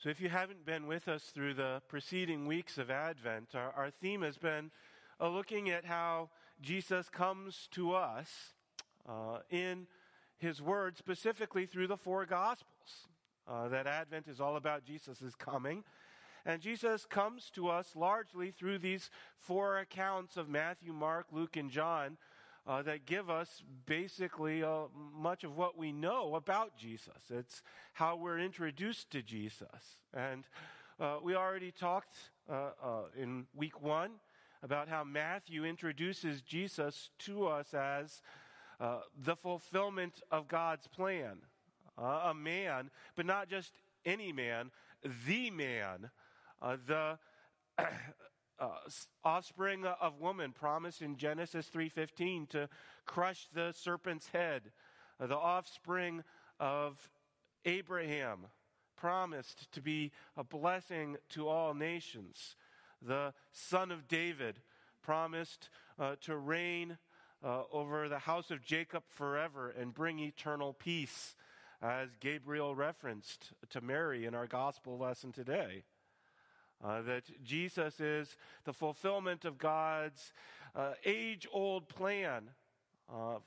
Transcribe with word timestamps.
So, 0.00 0.10
if 0.10 0.20
you 0.20 0.28
haven't 0.28 0.64
been 0.64 0.86
with 0.86 1.08
us 1.08 1.24
through 1.24 1.54
the 1.54 1.82
preceding 1.88 2.46
weeks 2.46 2.78
of 2.78 2.88
Advent, 2.88 3.56
our, 3.56 3.72
our 3.76 3.90
theme 3.90 4.22
has 4.22 4.38
been 4.38 4.70
uh, 5.20 5.28
looking 5.28 5.70
at 5.70 5.84
how 5.84 6.30
Jesus 6.62 7.08
comes 7.08 7.66
to 7.72 7.94
us 7.94 8.28
uh, 9.08 9.38
in 9.50 9.88
his 10.36 10.62
word, 10.62 10.96
specifically 10.96 11.66
through 11.66 11.88
the 11.88 11.96
four 11.96 12.26
Gospels. 12.26 13.08
Uh, 13.48 13.66
that 13.66 13.88
Advent 13.88 14.28
is 14.28 14.40
all 14.40 14.54
about 14.54 14.84
Jesus' 14.84 15.34
coming. 15.36 15.82
And 16.46 16.62
Jesus 16.62 17.04
comes 17.04 17.50
to 17.56 17.68
us 17.68 17.96
largely 17.96 18.52
through 18.52 18.78
these 18.78 19.10
four 19.36 19.78
accounts 19.80 20.36
of 20.36 20.48
Matthew, 20.48 20.92
Mark, 20.92 21.26
Luke, 21.32 21.56
and 21.56 21.72
John, 21.72 22.18
uh, 22.68 22.82
that 22.82 23.06
give 23.06 23.30
us 23.30 23.62
basically 23.86 24.62
uh, 24.62 24.82
much 25.16 25.42
of 25.42 25.56
what 25.56 25.78
we 25.78 25.90
know 25.90 26.34
about 26.34 26.76
Jesus. 26.76 27.14
It's 27.30 27.62
how 27.94 28.16
we're 28.16 28.38
introduced 28.38 29.10
to 29.12 29.22
Jesus. 29.22 29.98
And 30.12 30.44
uh, 31.00 31.16
we 31.22 31.34
already 31.34 31.72
talked 31.72 32.14
uh, 32.48 32.70
uh, 32.82 33.02
in 33.16 33.46
week 33.56 33.80
one 33.80 34.12
about 34.62 34.88
how 34.88 35.02
Matthew 35.02 35.64
introduces 35.64 36.42
Jesus 36.42 37.08
to 37.20 37.46
us 37.46 37.72
as 37.72 38.20
uh, 38.80 38.98
the 39.24 39.34
fulfillment 39.34 40.20
of 40.30 40.46
God's 40.46 40.86
plan. 40.86 41.38
a 41.96 42.34
man, 42.34 42.90
but 43.16 43.24
not 43.24 43.48
just 43.48 43.72
any 44.04 44.30
man, 44.30 44.70
the 45.26 45.50
man, 45.50 46.10
the 46.60 47.18
uh, 48.58 48.78
offspring 49.24 49.84
of 49.84 50.20
woman 50.20 50.52
promised 50.52 51.02
in 51.02 51.16
Genesis 51.16 51.68
3:15 51.68 52.48
to 52.50 52.68
crush 53.04 53.48
the 53.52 53.72
serpent's 53.72 54.28
head, 54.28 54.72
the 55.18 55.36
offspring 55.36 56.24
of 56.60 57.10
Abraham 57.64 58.46
promised 58.96 59.70
to 59.72 59.80
be 59.80 60.10
a 60.36 60.42
blessing 60.42 61.16
to 61.30 61.48
all 61.48 61.74
nations, 61.74 62.56
the 63.00 63.32
son 63.52 63.92
of 63.92 64.08
David 64.08 64.60
promised 65.02 65.70
uh, 65.98 66.16
to 66.22 66.36
reign 66.36 66.98
uh, 67.44 67.62
over 67.72 68.08
the 68.08 68.18
house 68.18 68.50
of 68.50 68.64
Jacob 68.64 69.04
forever 69.08 69.70
and 69.70 69.94
bring 69.94 70.18
eternal 70.18 70.72
peace, 70.72 71.36
as 71.80 72.08
Gabriel 72.18 72.74
referenced 72.74 73.52
to 73.70 73.80
Mary 73.80 74.24
in 74.24 74.34
our 74.34 74.46
gospel 74.48 74.98
lesson 74.98 75.30
today. 75.30 75.84
Uh, 76.84 77.02
that 77.02 77.24
Jesus 77.42 77.98
is 77.98 78.36
the 78.64 78.72
fulfillment 78.72 79.44
of 79.44 79.58
God's 79.58 80.32
uh, 80.76 80.92
age 81.04 81.48
old 81.52 81.88
plan 81.88 82.50
uh, 83.12 83.38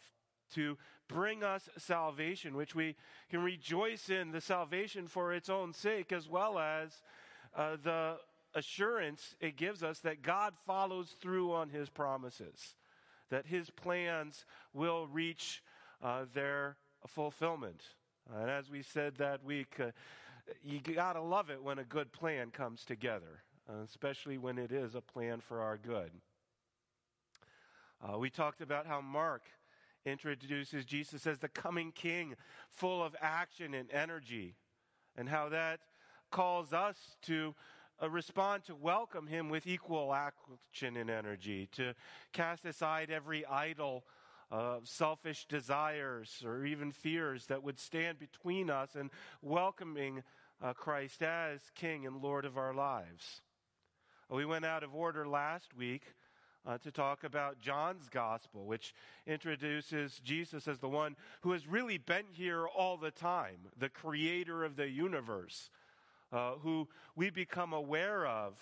to 0.54 0.78
bring 1.08 1.44
us 1.44 1.70
salvation, 1.78 2.56
which 2.56 2.76
we 2.76 2.96
can 3.30 3.42
rejoice 3.42 4.10
in 4.10 4.32
the 4.32 4.42
salvation 4.42 5.08
for 5.08 5.34
its 5.34 5.50
own 5.50 5.74
sake, 5.74 6.12
as 6.12 6.28
well 6.28 6.60
as 6.60 7.02
uh, 7.56 7.78
the 7.82 8.18
assurance 8.54 9.36
it 9.40 9.56
gives 9.56 9.82
us 9.82 10.00
that 10.00 10.22
God 10.22 10.54
follows 10.66 11.16
through 11.22 11.54
on 11.54 11.70
his 11.70 11.90
promises, 11.90 12.76
that 13.30 13.46
his 13.46 13.70
plans 13.70 14.46
will 14.74 15.08
reach 15.08 15.64
uh, 16.04 16.26
their 16.34 16.76
fulfillment. 17.08 17.82
And 18.34 18.50
as 18.50 18.70
we 18.70 18.82
said 18.82 19.16
that 19.18 19.44
week, 19.44 19.76
uh, 19.80 19.92
you 20.64 20.80
got 20.80 21.14
to 21.14 21.22
love 21.22 21.50
it 21.50 21.62
when 21.62 21.80
a 21.80 21.84
good 21.84 22.12
plan 22.12 22.52
comes 22.52 22.84
together, 22.86 23.44
uh, 23.70 23.84
especially 23.84 24.38
when 24.38 24.58
it 24.58 24.72
is 24.72 24.96
a 24.96 25.02
plan 25.02 25.40
for 25.40 25.62
our 25.62 25.78
good. 25.78 26.12
Uh, 28.02 28.18
we 28.18 28.30
talked 28.30 28.62
about 28.62 28.88
how 28.88 29.02
Mark 29.02 29.44
introduces 30.06 30.86
Jesus 30.86 31.28
as 31.28 31.40
the 31.40 31.48
coming 31.48 31.92
king, 31.92 32.36
full 32.70 33.04
of 33.04 33.16
action 33.22 33.74
and 33.74 33.92
energy, 33.92 34.56
and 35.16 35.30
how 35.30 35.50
that 35.50 35.80
calls 36.32 36.74
us 36.74 36.98
to 37.24 37.54
uh, 38.02 38.10
respond 38.10 38.64
to 38.66 38.76
welcome 38.76 39.28
him 39.28 39.50
with 39.50 39.68
equal 39.68 40.14
action 40.14 40.98
and 40.98 41.10
energy, 41.10 41.70
to 41.74 41.94
cast 42.34 42.66
aside 42.66 43.12
every 43.12 43.46
idol 43.46 44.04
uh, 44.52 44.78
selfish 44.84 45.46
desires 45.46 46.44
or 46.46 46.66
even 46.66 46.92
fears 46.92 47.46
that 47.46 47.64
would 47.64 47.80
stand 47.80 48.20
between 48.20 48.70
us 48.70 48.96
and 48.96 49.10
welcoming 49.42 50.24
uh, 50.62 50.74
Christ 50.74 51.24
as 51.24 51.60
King 51.76 52.06
and 52.06 52.22
Lord 52.22 52.46
of 52.46 52.58
our 52.58 52.74
lives. 52.74 53.42
We 54.30 54.46
went 54.46 54.66
out 54.66 54.84
of 54.84 54.96
order 54.96 55.28
last 55.28 55.76
week 55.76 56.04
uh, 56.66 56.78
to 56.80 56.92
talk 56.92 57.24
about 57.24 57.60
John's 57.60 58.08
gospel, 58.10 58.66
which 58.66 58.94
introduces 59.26 60.22
Jesus 60.24 60.68
as 60.68 60.80
the 60.80 60.88
one 60.88 61.16
who 61.42 61.52
has 61.52 61.68
really 61.68 61.98
been 61.98 62.26
here 62.32 62.68
all 62.68 62.98
the 62.98 63.12
time, 63.12 63.58
the 63.78 63.90
creator 63.90 64.64
of 64.64 64.76
the 64.76 64.90
universe, 64.90 65.70
uh, 66.32 66.54
who 66.62 66.88
we 67.16 67.30
become 67.30 67.74
aware 67.74 68.26
of 68.26 68.54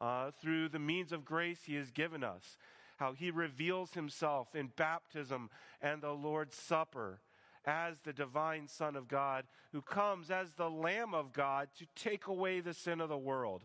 uh, 0.00 0.30
through 0.40 0.70
the 0.70 0.78
means 0.78 1.12
of 1.12 1.24
grace 1.24 1.60
he 1.64 1.74
has 1.74 1.90
given 1.90 2.24
us 2.24 2.56
how 3.00 3.14
he 3.14 3.30
reveals 3.30 3.94
himself 3.94 4.54
in 4.54 4.70
baptism 4.76 5.48
and 5.80 6.02
the 6.02 6.12
Lord's 6.12 6.54
Supper 6.54 7.18
as 7.64 8.00
the 8.00 8.12
divine 8.12 8.68
Son 8.68 8.96
of 8.96 9.08
God, 9.08 9.44
who 9.72 9.82
comes 9.82 10.30
as 10.30 10.52
the 10.52 10.70
Lamb 10.70 11.14
of 11.14 11.32
God 11.32 11.68
to 11.78 11.86
take 11.94 12.26
away 12.26 12.60
the 12.60 12.74
sin 12.74 13.00
of 13.00 13.08
the 13.08 13.18
world, 13.18 13.64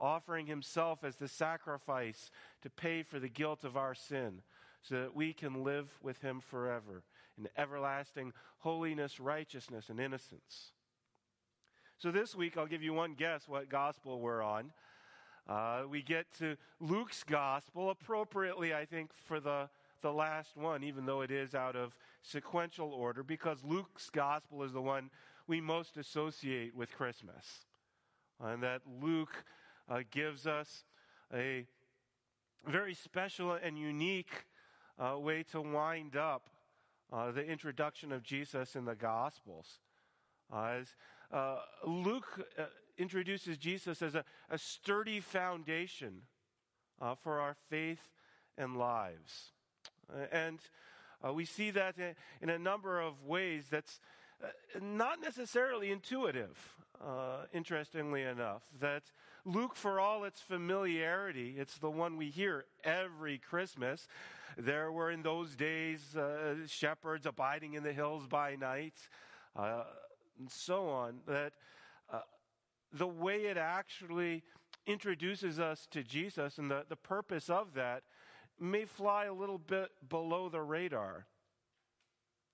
offering 0.00 0.46
himself 0.46 1.04
as 1.04 1.16
the 1.16 1.28
sacrifice 1.28 2.30
to 2.62 2.70
pay 2.70 3.02
for 3.02 3.18
the 3.18 3.28
guilt 3.28 3.64
of 3.64 3.76
our 3.76 3.94
sin, 3.94 4.42
so 4.82 4.94
that 4.94 5.14
we 5.14 5.32
can 5.32 5.64
live 5.64 5.88
with 6.02 6.22
him 6.22 6.40
forever 6.40 7.02
in 7.36 7.48
everlasting 7.56 8.32
holiness, 8.58 9.20
righteousness, 9.20 9.88
and 9.88 10.00
innocence. 10.00 10.72
So 11.98 12.10
this 12.10 12.34
week, 12.34 12.56
I'll 12.56 12.66
give 12.66 12.82
you 12.82 12.92
one 12.92 13.14
guess 13.14 13.48
what 13.48 13.68
gospel 13.68 14.20
we're 14.20 14.42
on. 14.42 14.72
Uh, 15.48 15.82
we 15.88 16.02
get 16.02 16.26
to 16.38 16.56
Luke's 16.78 17.24
gospel 17.24 17.90
appropriately, 17.90 18.74
I 18.74 18.84
think, 18.84 19.10
for 19.26 19.40
the, 19.40 19.68
the 20.02 20.12
last 20.12 20.56
one, 20.56 20.84
even 20.84 21.06
though 21.06 21.22
it 21.22 21.30
is 21.30 21.54
out 21.54 21.76
of 21.76 21.96
sequential 22.22 22.92
order, 22.92 23.22
because 23.22 23.64
Luke's 23.64 24.10
gospel 24.10 24.62
is 24.62 24.72
the 24.72 24.82
one 24.82 25.10
we 25.46 25.60
most 25.60 25.96
associate 25.96 26.74
with 26.74 26.92
Christmas. 26.92 27.66
And 28.40 28.62
that 28.62 28.82
Luke 29.02 29.44
uh, 29.88 30.00
gives 30.10 30.46
us 30.46 30.84
a 31.34 31.66
very 32.66 32.94
special 32.94 33.52
and 33.52 33.78
unique 33.78 34.46
uh, 34.98 35.18
way 35.18 35.42
to 35.52 35.60
wind 35.60 36.16
up 36.16 36.48
uh, 37.12 37.30
the 37.32 37.44
introduction 37.44 38.12
of 38.12 38.22
Jesus 38.22 38.76
in 38.76 38.84
the 38.84 38.94
Gospels. 38.94 39.80
Uh, 40.52 40.78
as 40.80 40.94
uh, 41.32 41.56
Luke 41.86 42.46
uh, 42.58 42.64
introduces 42.96 43.58
Jesus 43.58 44.02
as 44.02 44.14
a, 44.14 44.24
a 44.50 44.58
sturdy 44.58 45.20
foundation 45.20 46.22
for 47.22 47.38
our 47.38 47.54
faith 47.70 48.08
and 48.56 48.76
lives. 48.76 49.52
Uh, 50.12 50.26
and 50.32 50.58
uh, 51.26 51.32
we 51.32 51.44
see 51.44 51.70
that 51.70 51.96
in 52.40 52.48
a 52.48 52.58
number 52.58 53.00
of 53.00 53.24
ways 53.24 53.64
that's 53.70 54.00
uh, 54.42 54.48
not 54.80 55.20
necessarily 55.20 55.90
intuitive, 55.90 56.76
uh, 57.04 57.44
interestingly 57.52 58.22
enough. 58.22 58.62
That 58.80 59.02
Luke, 59.44 59.74
for 59.74 60.00
all 60.00 60.24
its 60.24 60.40
familiarity, 60.40 61.56
it's 61.58 61.78
the 61.78 61.90
one 61.90 62.16
we 62.16 62.30
hear 62.30 62.64
every 62.84 63.38
Christmas. 63.38 64.06
There 64.56 64.90
were 64.90 65.10
in 65.10 65.22
those 65.22 65.54
days 65.54 66.16
uh, 66.16 66.54
shepherds 66.66 67.26
abiding 67.26 67.74
in 67.74 67.82
the 67.82 67.92
hills 67.92 68.26
by 68.26 68.56
night, 68.56 68.94
and 69.56 69.84
so 70.48 70.88
on. 70.88 71.20
That 71.26 71.52
the 72.92 73.06
way 73.06 73.46
it 73.46 73.58
actually 73.58 74.42
introduces 74.86 75.60
us 75.60 75.86
to 75.90 76.02
Jesus 76.02 76.58
and 76.58 76.70
the, 76.70 76.84
the 76.88 76.96
purpose 76.96 77.50
of 77.50 77.74
that 77.74 78.02
may 78.60 78.84
fly 78.84 79.26
a 79.26 79.32
little 79.32 79.58
bit 79.58 79.90
below 80.08 80.48
the 80.48 80.60
radar. 80.60 81.26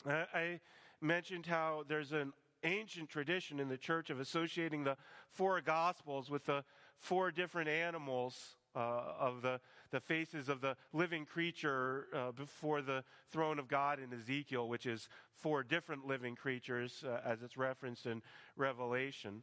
I, 0.07 0.61
mentioned 1.05 1.45
how 1.45 1.85
there's 1.87 2.13
an 2.13 2.33
ancient 2.65 3.11
tradition 3.11 3.61
in 3.61 3.69
the 3.69 3.77
church 3.77 4.09
of 4.09 4.21
associating 4.21 4.85
the 4.85 4.97
four 5.29 5.61
gospels 5.61 6.31
with 6.31 6.47
the 6.47 6.65
four 6.97 7.31
different 7.31 7.69
animals 7.69 8.57
uh, 8.75 9.03
of 9.21 9.43
the, 9.43 9.61
the 9.91 10.01
faces 10.01 10.49
of 10.49 10.61
the 10.61 10.77
living 10.93 11.27
creature 11.27 12.07
uh, 12.15 12.33
before 12.33 12.81
the 12.81 13.05
throne 13.31 13.59
of 13.59 13.69
God 13.69 13.99
in 14.01 14.19
Ezekiel, 14.19 14.69
which 14.69 14.87
is 14.87 15.09
four 15.35 15.63
different 15.63 16.07
living 16.07 16.35
creatures 16.35 17.05
uh, 17.07 17.21
as 17.25 17.43
it's 17.43 17.57
referenced 17.57 18.07
in 18.07 18.23
Revelation. 18.57 19.43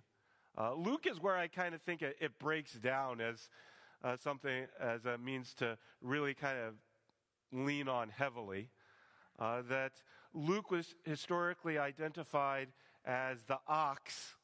Uh, 0.57 0.73
Luke 0.73 1.05
is 1.09 1.21
where 1.21 1.37
I 1.37 1.47
kind 1.47 1.73
of 1.75 1.81
think 1.81 2.01
it, 2.01 2.17
it 2.19 2.39
breaks 2.39 2.73
down 2.73 3.21
as 3.21 3.49
uh, 4.03 4.15
something 4.15 4.65
as 4.79 5.05
a 5.05 5.17
means 5.17 5.53
to 5.55 5.77
really 6.01 6.33
kind 6.33 6.57
of 6.59 6.73
lean 7.51 7.87
on 7.87 8.09
heavily. 8.09 8.69
Uh, 9.39 9.61
that 9.69 9.93
Luke 10.33 10.71
was 10.71 10.95
historically 11.03 11.77
identified 11.77 12.69
as 13.05 13.43
the 13.43 13.59
ox 13.67 14.35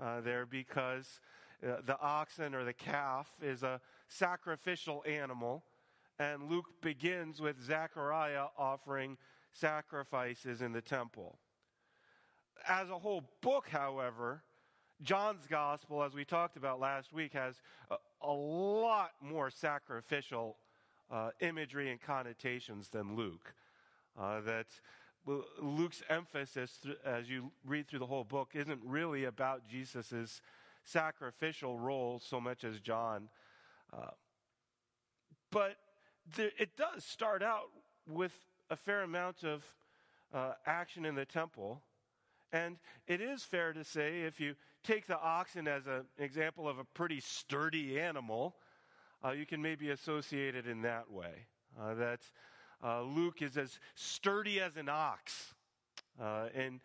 uh, 0.00 0.20
there 0.20 0.46
because 0.46 1.20
uh, 1.66 1.76
the 1.84 1.98
oxen 2.00 2.54
or 2.54 2.64
the 2.64 2.72
calf 2.72 3.30
is 3.42 3.62
a 3.62 3.80
sacrificial 4.08 5.02
animal. 5.06 5.64
And 6.18 6.50
Luke 6.50 6.66
begins 6.80 7.40
with 7.40 7.60
Zechariah 7.62 8.46
offering 8.56 9.18
sacrifices 9.52 10.62
in 10.62 10.72
the 10.72 10.80
temple. 10.80 11.38
As 12.66 12.88
a 12.88 12.98
whole 12.98 13.22
book, 13.42 13.68
however, 13.68 14.42
John's 15.02 15.46
gospel, 15.46 16.02
as 16.02 16.14
we 16.14 16.24
talked 16.24 16.56
about 16.56 16.80
last 16.80 17.12
week, 17.12 17.34
has 17.34 17.60
a, 18.22 18.32
lot 18.32 19.12
more 19.20 19.50
sacrificial 19.50 20.56
uh, 21.10 21.30
imagery 21.40 21.90
and 21.90 22.00
connotations 22.00 22.88
than 22.88 23.16
Luke. 23.16 23.54
Uh, 24.18 24.40
that 24.40 24.66
Luke's 25.60 26.02
emphasis, 26.08 26.78
as 27.04 27.28
you 27.28 27.50
read 27.64 27.88
through 27.88 27.98
the 27.98 28.06
whole 28.06 28.24
book, 28.24 28.50
isn't 28.54 28.80
really 28.84 29.24
about 29.24 29.68
Jesus' 29.68 30.40
sacrificial 30.84 31.78
role 31.78 32.20
so 32.24 32.40
much 32.40 32.64
as 32.64 32.80
John. 32.80 33.28
Uh, 33.92 34.10
but 35.50 35.76
the, 36.36 36.50
it 36.60 36.76
does 36.76 37.04
start 37.04 37.42
out 37.42 37.70
with 38.08 38.32
a 38.70 38.76
fair 38.76 39.02
amount 39.02 39.44
of 39.44 39.64
uh, 40.32 40.52
action 40.64 41.04
in 41.04 41.14
the 41.14 41.24
temple. 41.24 41.82
And 42.52 42.76
it 43.06 43.20
is 43.20 43.42
fair 43.42 43.72
to 43.72 43.84
say, 43.84 44.22
if 44.22 44.40
you 44.40 44.54
take 44.84 45.06
the 45.06 45.18
oxen 45.18 45.66
as 45.66 45.86
an 45.86 46.04
example 46.18 46.68
of 46.68 46.78
a 46.78 46.84
pretty 46.84 47.20
sturdy 47.20 47.98
animal, 48.00 48.56
uh, 49.24 49.30
you 49.30 49.46
can 49.46 49.60
maybe 49.60 49.90
associate 49.90 50.54
it 50.54 50.66
in 50.66 50.82
that 50.82 51.10
way. 51.10 51.46
Uh, 51.78 51.94
that 51.94 52.20
uh, 52.82 53.02
Luke 53.02 53.42
is 53.42 53.56
as 53.56 53.78
sturdy 53.94 54.60
as 54.60 54.76
an 54.76 54.88
ox 54.88 55.54
uh, 56.20 56.46
in 56.54 56.80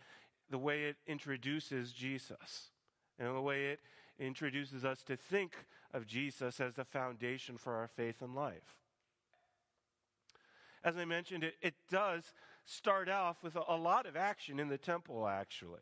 the 0.49 0.57
way 0.57 0.83
it 0.85 0.97
introduces 1.07 1.93
Jesus, 1.93 2.71
and 3.19 3.35
the 3.35 3.41
way 3.41 3.67
it 3.67 3.79
introduces 4.19 4.83
us 4.83 5.01
to 5.03 5.15
think 5.15 5.53
of 5.93 6.05
Jesus 6.05 6.59
as 6.59 6.73
the 6.75 6.83
foundation 6.83 7.57
for 7.57 7.75
our 7.75 7.87
faith 7.87 8.21
and 8.21 8.35
life. 8.35 8.75
As 10.83 10.97
I 10.97 11.05
mentioned, 11.05 11.43
it, 11.43 11.55
it 11.61 11.75
does 11.89 12.33
start 12.65 13.09
off 13.09 13.43
with 13.43 13.55
a, 13.55 13.63
a 13.67 13.75
lot 13.75 14.05
of 14.05 14.15
action 14.15 14.59
in 14.59 14.67
the 14.67 14.77
temple, 14.77 15.27
actually. 15.27 15.81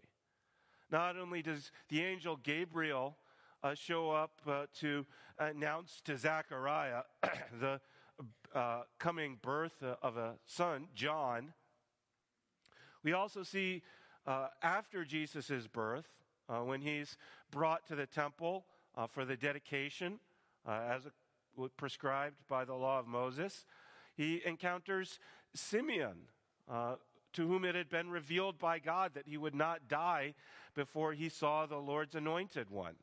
Not 0.92 1.18
only 1.18 1.42
does 1.42 1.72
the 1.90 2.04
angel 2.04 2.38
Gabriel 2.38 3.18
uh, 3.62 3.76
show 3.76 4.12
up 4.12 4.42
uh, 4.48 4.66
to 4.80 5.06
announce 5.38 6.02
to 6.06 6.18
Zechariah 6.18 7.04
the 7.60 7.80
uh, 8.54 8.81
coming 8.98 9.38
birth 9.42 9.84
uh, 9.84 9.96
of 10.02 10.18
a 10.18 10.34
son, 10.46 10.88
John, 10.96 11.54
we 13.04 13.14
also 13.14 13.44
see 13.44 13.84
uh, 14.25 14.48
after 14.62 15.06
Jesus' 15.06 15.68
birth, 15.68 16.08
uh, 16.50 16.60
when 16.60 16.82
he's 16.82 17.18
brought 17.52 17.86
to 17.88 17.96
the 17.96 18.08
temple 18.08 18.66
for 19.12 19.24
the 19.24 19.38
dedication, 19.38 20.20
as 20.68 21.08
prescribed 21.78 22.36
by 22.50 22.66
the 22.66 22.74
law 22.74 23.00
of 23.00 23.08
Moses, 23.08 23.66
he 24.16 24.42
encounters 24.46 25.20
Simeon, 25.54 26.18
uh, 26.69 26.95
to 27.33 27.48
whom 27.48 27.66
it 27.66 27.75
had 27.75 27.89
been 27.89 28.10
revealed 28.10 28.57
by 28.57 28.80
God 28.80 29.13
that 29.13 29.27
he 29.27 29.38
would 29.38 29.56
not 29.56 29.88
die 29.88 30.33
before 30.75 31.13
he 31.13 31.30
saw 31.30 31.66
the 31.66 31.77
Lord's 31.77 32.16
anointed 32.16 32.69
one. 32.69 32.95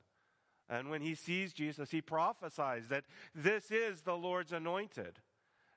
And 0.68 0.90
when 0.90 1.00
he 1.00 1.14
sees 1.14 1.52
Jesus, 1.52 1.90
he 1.90 2.00
prophesies 2.00 2.88
that 2.88 3.04
this 3.34 3.70
is 3.70 4.02
the 4.02 4.16
Lord's 4.16 4.52
anointed. 4.52 5.20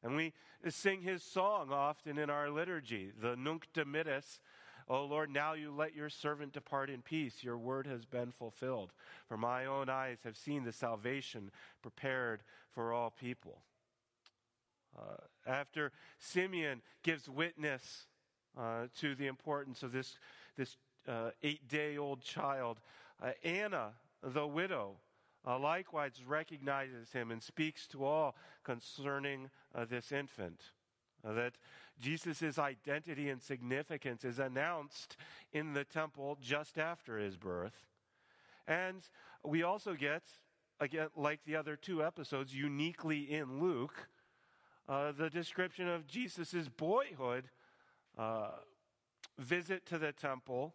And 0.01 0.15
we 0.15 0.33
sing 0.68 1.01
his 1.01 1.24
song 1.24 1.71
often 1.71 2.18
in 2.18 2.30
our 2.30 2.50
liturgy, 2.50 3.12
the 3.21 3.36
Nunc 3.36 3.68
Dimittis. 3.74 4.39
O 4.88 5.06
Lord, 5.06 5.30
now 5.30 5.53
you 5.53 5.71
let 5.71 5.95
your 5.95 6.09
servant 6.09 6.53
depart 6.53 6.89
in 6.89 7.03
peace. 7.03 7.44
Your 7.44 7.57
word 7.57 7.85
has 7.85 8.06
been 8.06 8.31
fulfilled. 8.31 8.92
For 9.27 9.38
my 9.38 9.65
own 9.65 9.89
eyes 9.89 10.18
have 10.24 10.35
seen 10.35 10.63
the 10.63 10.71
salvation 10.71 11.51
prepared 11.83 12.42
for 12.74 12.92
all 12.92 13.12
people. 13.12 13.59
Uh, 14.97 15.15
after 15.47 15.91
Simeon 16.18 16.81
gives 17.03 17.30
witness 17.30 18.07
uh, 18.57 18.88
to 19.00 19.15
the 19.15 19.27
importance 19.27 19.83
of 19.83 19.91
this, 19.91 20.18
this 20.57 20.77
uh, 21.07 21.31
eight 21.44 21.68
day 21.68 21.97
old 21.97 22.21
child, 22.21 22.80
uh, 23.21 23.31
Anna, 23.44 23.91
the 24.24 24.45
widow, 24.45 24.97
uh, 25.47 25.57
likewise 25.57 26.21
recognizes 26.27 27.12
him 27.12 27.31
and 27.31 27.41
speaks 27.41 27.88
to 27.88 28.03
all 28.03 28.36
concerning 28.63 29.50
this 29.89 30.12
infant. 30.12 30.62
that 31.24 31.53
Jesus' 32.00 32.57
identity 32.57 33.30
and 33.30 33.42
significance 33.42 34.25
is 34.25 34.39
announced 34.39 35.15
in 35.53 35.74
the 35.74 35.83
temple 35.85 36.38
just 36.42 36.77
after 36.77 37.18
his 37.18 37.38
birth. 37.38 37.88
And 38.68 39.01
we 39.44 39.63
also 39.63 39.94
get, 39.94 40.24
again, 40.80 41.07
like 41.15 41.44
the 41.45 41.56
other 41.56 41.75
two 41.75 42.03
episodes, 42.03 42.53
uniquely 42.53 43.31
in 43.31 43.59
Luke, 43.62 44.07
uh, 44.89 45.12
the 45.12 45.30
description 45.30 45.88
of 45.88 46.07
Jesus' 46.07 46.68
boyhood 46.75 47.45
uh, 48.18 48.50
visit 49.38 49.86
to 49.86 50.00
the 50.00 50.12
temple, 50.12 50.74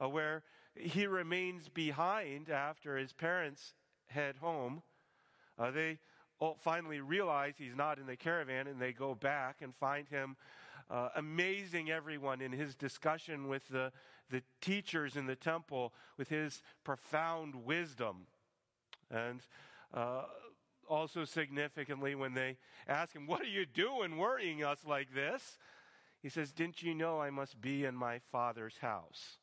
uh, 0.00 0.08
where 0.08 0.44
he 0.76 1.06
remains 1.06 1.68
behind 1.68 2.48
after 2.48 2.96
his 2.96 3.12
parents 3.12 3.74
head 4.06 4.36
home. 4.36 4.82
Uh, 5.58 5.70
they 5.70 5.98
finally 6.58 7.00
realize 7.00 7.54
he's 7.56 7.76
not 7.76 7.98
in 7.98 8.06
the 8.06 8.16
caravan 8.16 8.66
and 8.66 8.80
they 8.80 8.92
go 8.92 9.14
back 9.14 9.62
and 9.62 9.74
find 9.74 10.08
him 10.08 10.36
uh, 10.90 11.08
amazing 11.16 11.90
everyone 11.90 12.40
in 12.40 12.52
his 12.52 12.74
discussion 12.74 13.48
with 13.48 13.66
the, 13.68 13.90
the 14.30 14.42
teachers 14.60 15.16
in 15.16 15.26
the 15.26 15.36
temple 15.36 15.92
with 16.18 16.28
his 16.28 16.62
profound 16.82 17.54
wisdom. 17.64 18.26
And 19.10 19.40
uh, 19.92 20.24
also 20.88 21.24
significantly 21.24 22.14
when 22.14 22.34
they 22.34 22.56
ask 22.88 23.14
him, 23.14 23.26
What 23.26 23.40
are 23.40 23.46
you 23.46 23.66
doing 23.66 24.16
worrying 24.16 24.64
us 24.64 24.80
like 24.86 25.14
this? 25.14 25.58
He 26.22 26.28
says, 26.28 26.52
Didn't 26.52 26.82
you 26.82 26.94
know 26.94 27.20
I 27.20 27.30
must 27.30 27.60
be 27.60 27.84
in 27.84 27.94
my 27.94 28.20
father's 28.32 28.78
house? 28.78 29.38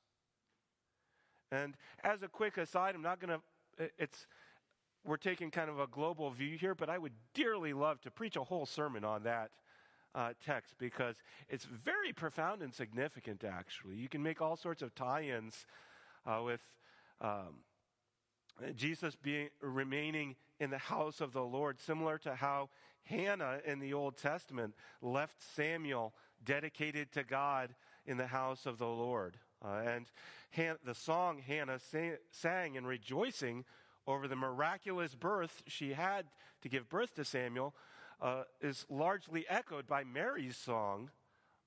And 1.52 1.76
as 2.04 2.24
a 2.24 2.28
quick 2.28 2.58
aside, 2.58 2.96
I'm 2.96 3.02
not 3.02 3.20
going 3.20 3.40
to, 3.40 3.90
it's, 3.98 4.26
we're 5.06 5.18
taking 5.18 5.52
kind 5.52 5.70
of 5.70 5.80
a 5.80 5.88
global 5.88 6.30
view 6.32 6.58
here, 6.58 6.76
but 6.76 6.90
I 6.90 6.98
would 6.98 7.14
dearly 7.34 7.74
love 7.74 8.02
to 8.02 8.12
preach 8.12 8.36
a 8.36 8.44
whole 8.44 8.66
sermon 8.66 9.04
on 9.04 9.24
that 9.24 9.52
uh, 10.16 10.34
text 10.46 10.76
because 10.78 11.16
it's 11.50 11.66
very 11.66 12.14
profound 12.14 12.62
and 12.62 12.74
significant, 12.74 13.44
actually. 13.44 13.96
You 13.96 14.10
can 14.10 14.24
make 14.24 14.42
all 14.42 14.56
sorts 14.56 14.82
of 14.82 14.94
tie 14.96 15.24
ins 15.24 15.66
uh, 16.26 16.42
with 16.44 16.62
um, 17.20 17.64
Jesus 18.76 19.16
being 19.16 19.50
remaining 19.62 20.36
in 20.60 20.70
the 20.70 20.78
house 20.78 21.22
of 21.22 21.34
the 21.34 21.44
Lord, 21.44 21.80
similar 21.80 22.18
to 22.20 22.36
how 22.36 22.70
Hannah 23.04 23.60
in 23.66 23.80
the 23.80 23.94
Old 23.94 24.18
Testament 24.18 24.76
left 25.02 25.42
Samuel 25.56 26.14
dedicated 26.44 27.12
to 27.14 27.24
God 27.24 27.74
in 28.06 28.18
the 28.18 28.28
house 28.28 28.66
of 28.66 28.78
the 28.78 28.88
Lord. 28.88 29.38
Uh, 29.64 29.82
and 29.86 30.06
Han- 30.56 30.78
the 30.84 30.96
song 30.96 31.40
Hannah 31.40 31.80
sang, 31.80 32.18
sang 32.32 32.76
in 32.76 32.86
rejoicing 32.86 33.66
over 34.08 34.28
the 34.28 34.36
miraculous 34.36 35.16
birth 35.16 35.64
she 35.68 35.94
had 35.94 36.26
to 36.62 36.70
give 36.70 36.90
birth 36.90 37.16
to 37.16 37.26
Samuel 37.26 37.76
uh, 38.22 38.44
is 38.60 38.86
largely 38.90 39.46
echoed 39.50 39.88
by 39.88 40.04
Mary's 40.04 40.58
song 40.58 41.10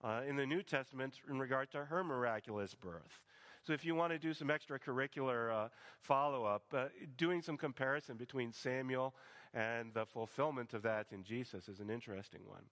uh, 0.03 0.23
in 0.27 0.37
the 0.37 0.47
New 0.47 0.63
Testament 0.63 1.15
in 1.29 1.39
regard 1.39 1.71
to 1.73 1.87
her 1.87 2.05
miraculous 2.05 2.75
birth. 2.75 3.21
So 3.67 3.73
if 3.73 3.85
you 3.85 3.95
want 3.95 4.13
to 4.13 4.19
do 4.19 4.35
some 4.35 4.49
extracurricular 4.49 5.51
uh, 5.51 5.69
follow 5.99 6.45
up, 6.45 6.65
uh, 6.75 6.87
doing 7.17 7.41
some 7.41 7.57
comparison 7.57 8.17
between 8.17 8.53
Samuel 8.53 9.15
and 9.55 9.95
the 9.95 10.05
fulfillment 10.05 10.75
of 10.75 10.83
that 10.83 11.07
in 11.13 11.25
Jesus 11.25 11.69
is 11.69 11.81
an 11.81 11.89
interesting 11.89 12.43
one. 12.47 12.65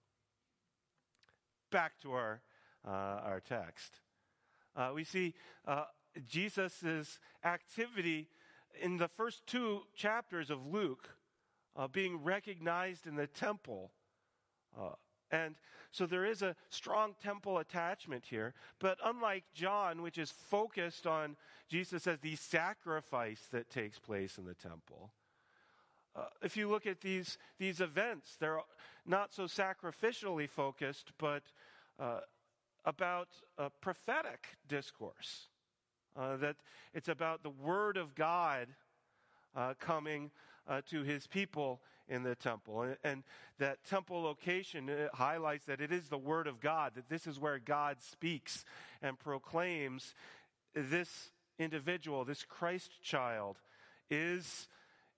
Back 1.71 1.93
to 2.03 2.11
our, 2.11 2.41
uh, 2.87 2.91
our 2.91 3.39
text. 3.39 4.01
Uh, 4.75 4.91
we 4.93 5.03
see 5.03 5.33
uh, 5.67 5.85
Jesus' 6.27 7.17
activity 7.43 8.27
in 8.79 8.97
the 8.97 9.07
first 9.07 9.47
two 9.47 9.81
chapters 9.95 10.51
of 10.51 10.63
Luke 10.67 11.09
uh, 11.75 11.87
being 11.87 12.23
recognized 12.23 13.07
in 13.07 13.15
the 13.15 13.27
temple. 13.27 13.91
And 15.33 15.55
so 15.91 16.05
there 16.05 16.25
is 16.25 16.43
a 16.43 16.55
strong 16.69 17.15
temple 17.21 17.57
attachment 17.57 18.25
here. 18.29 18.53
But 18.77 18.99
unlike 19.03 19.45
John, 19.55 20.03
which 20.03 20.19
is 20.19 20.29
focused 20.29 21.07
on 21.07 21.35
Jesus 21.67 22.05
as 22.05 22.19
the 22.19 22.35
sacrifice 22.35 23.41
that 23.51 23.71
takes 23.71 23.97
place 23.97 24.37
in 24.37 24.45
the 24.45 24.53
temple, 24.53 25.11
uh, 26.15 26.25
if 26.43 26.55
you 26.55 26.69
look 26.69 26.85
at 26.85 27.01
these, 27.01 27.39
these 27.57 27.81
events, 27.81 28.37
they're 28.39 28.59
not 29.07 29.33
so 29.33 29.45
sacrificially 29.45 30.47
focused, 30.47 31.11
but 31.17 31.41
uh, 31.99 32.19
about 32.85 33.29
a 33.57 33.71
prophetic 33.81 34.45
discourse. 34.67 35.47
Uh, 36.15 36.37
that 36.37 36.57
it's 36.93 37.09
about 37.09 37.41
the 37.41 37.49
Word 37.49 37.97
of 37.97 38.13
God 38.13 38.67
uh, 39.55 39.73
coming 39.79 40.29
uh, 40.67 40.81
to 40.91 41.01
His 41.01 41.25
people 41.25 41.81
in 42.07 42.23
the 42.23 42.35
temple. 42.35 42.81
And, 42.83 42.97
and 43.03 43.23
that 43.59 43.83
temple 43.83 44.21
location 44.21 44.89
highlights 45.13 45.65
that 45.65 45.81
it 45.81 45.91
is 45.91 46.09
the 46.09 46.17
Word 46.17 46.47
of 46.47 46.59
God, 46.59 46.93
that 46.95 47.09
this 47.09 47.27
is 47.27 47.39
where 47.39 47.59
God 47.59 48.01
speaks 48.01 48.65
and 49.01 49.19
proclaims 49.19 50.13
this 50.75 51.31
individual, 51.57 52.25
this 52.25 52.43
Christ 52.43 53.01
child, 53.01 53.57
is 54.09 54.67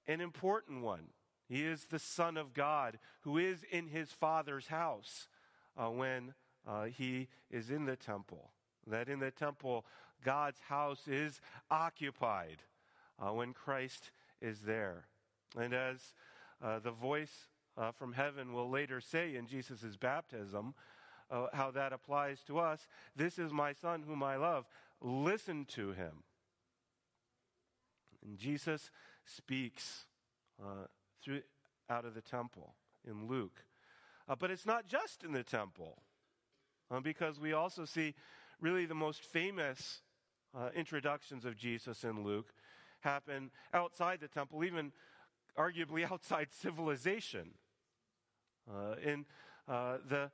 an 0.07 0.21
important 0.21 0.83
one. 0.83 1.07
He 1.47 1.63
is 1.63 1.85
the 1.85 1.99
Son 1.99 2.37
of 2.37 2.53
God 2.53 2.99
who 3.21 3.37
is 3.37 3.63
in 3.71 3.87
his 3.87 4.11
Father's 4.11 4.67
house 4.67 5.27
uh, 5.77 5.89
when 5.89 6.33
uh, 6.67 6.85
he 6.85 7.27
is 7.51 7.69
in 7.69 7.85
the 7.85 7.95
temple. 7.95 8.51
That 8.87 9.09
in 9.09 9.19
the 9.19 9.31
temple, 9.31 9.85
God's 10.23 10.59
house 10.59 11.07
is 11.07 11.41
occupied. 11.69 12.57
uh, 13.19 13.33
when 13.33 13.53
Christ 13.53 14.11
is 14.41 14.61
there. 14.61 15.05
And 15.57 15.73
as 15.73 16.13
uh, 16.65 16.79
the 16.79 16.91
voice 16.91 17.49
uh, 17.77 17.91
from 17.91 18.13
heaven 18.13 18.51
will 18.51 18.69
later 18.69 18.99
say 18.99 19.35
in 19.35 19.45
Jesus' 19.45 19.97
baptism, 19.99 20.73
uh, 21.29 21.47
how 21.53 21.69
that 21.71 21.93
applies 21.93 22.41
to 22.47 22.59
us 22.59 22.87
this 23.15 23.37
is 23.37 23.51
my 23.51 23.73
son 23.73 24.03
whom 24.07 24.23
I 24.23 24.35
love. 24.35 24.65
Listen 25.01 25.65
to 25.65 25.91
him. 25.91 26.23
And 28.25 28.37
Jesus 28.37 28.89
speaks 29.25 30.05
uh, 30.59 30.87
through, 31.23 31.41
out 31.89 32.05
of 32.05 32.15
the 32.15 32.21
temple 32.21 32.73
in 33.07 33.27
Luke. 33.27 33.63
Uh, 34.27 34.35
but 34.35 34.49
it's 34.49 34.65
not 34.65 34.87
just 34.87 35.23
in 35.23 35.33
the 35.33 35.43
temple, 35.43 36.01
because 37.03 37.39
we 37.39 37.53
also 37.53 37.85
see 37.85 38.15
really 38.59 38.85
the 38.85 38.95
most 38.95 39.21
famous 39.21 40.01
introductions 40.73 41.45
of 41.45 41.55
Jesus 41.55 42.03
in 42.03 42.23
Luke 42.23 42.53
happen 43.01 43.51
outside 43.73 44.19
the 44.19 44.27
temple, 44.27 44.63
even 44.63 44.91
arguably 45.57 46.03
outside 46.11 46.47
civilization. 46.51 47.51
Uh, 48.69 48.95
in 49.03 49.25
uh, 49.67 49.97
the 50.09 50.31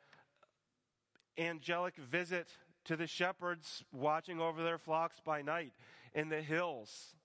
angelic 1.37 1.95
visit 1.95 2.47
to 2.85 2.95
the 2.95 3.07
shepherds 3.07 3.83
watching 3.91 4.39
over 4.39 4.63
their 4.63 4.77
flocks 4.77 5.19
by 5.23 5.41
night 5.41 5.73
in 6.13 6.29
the 6.29 6.41
hills 6.41 7.15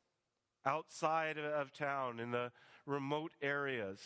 outside 0.65 1.39
of 1.39 1.73
town, 1.73 2.19
in 2.19 2.33
the 2.33 2.51
remote 2.87 3.33
areas, 3.41 4.01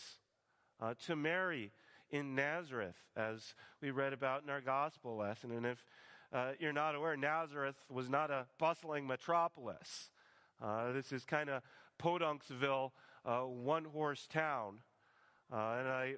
uh, 0.81 0.95
to 1.07 1.17
Mary 1.17 1.73
in 2.11 2.35
Nazareth, 2.35 2.97
as 3.17 3.55
we 3.81 3.91
read 3.91 4.13
about 4.13 4.43
in 4.43 4.51
our 4.51 4.61
gospel 4.61 5.17
lesson. 5.17 5.53
And 5.53 5.67
if 5.67 5.85
uh, 6.33 6.53
you're 6.59 6.73
not 6.73 6.95
aware, 6.95 7.17
Nazareth 7.17 7.77
was 7.89 8.09
not 8.09 8.31
a 8.31 8.47
bustling 8.59 9.07
metropolis. 9.07 10.11
Uh, 10.63 10.93
this 10.93 11.13
is 11.13 11.25
kind 11.25 11.49
of 11.49 11.63
Podunksville, 12.01 12.93
uh, 13.25 13.41
one 13.41 13.85
horse 13.85 14.27
town, 14.33 14.79
uh, 15.53 15.77
and 15.79 15.89
a, 15.89 16.15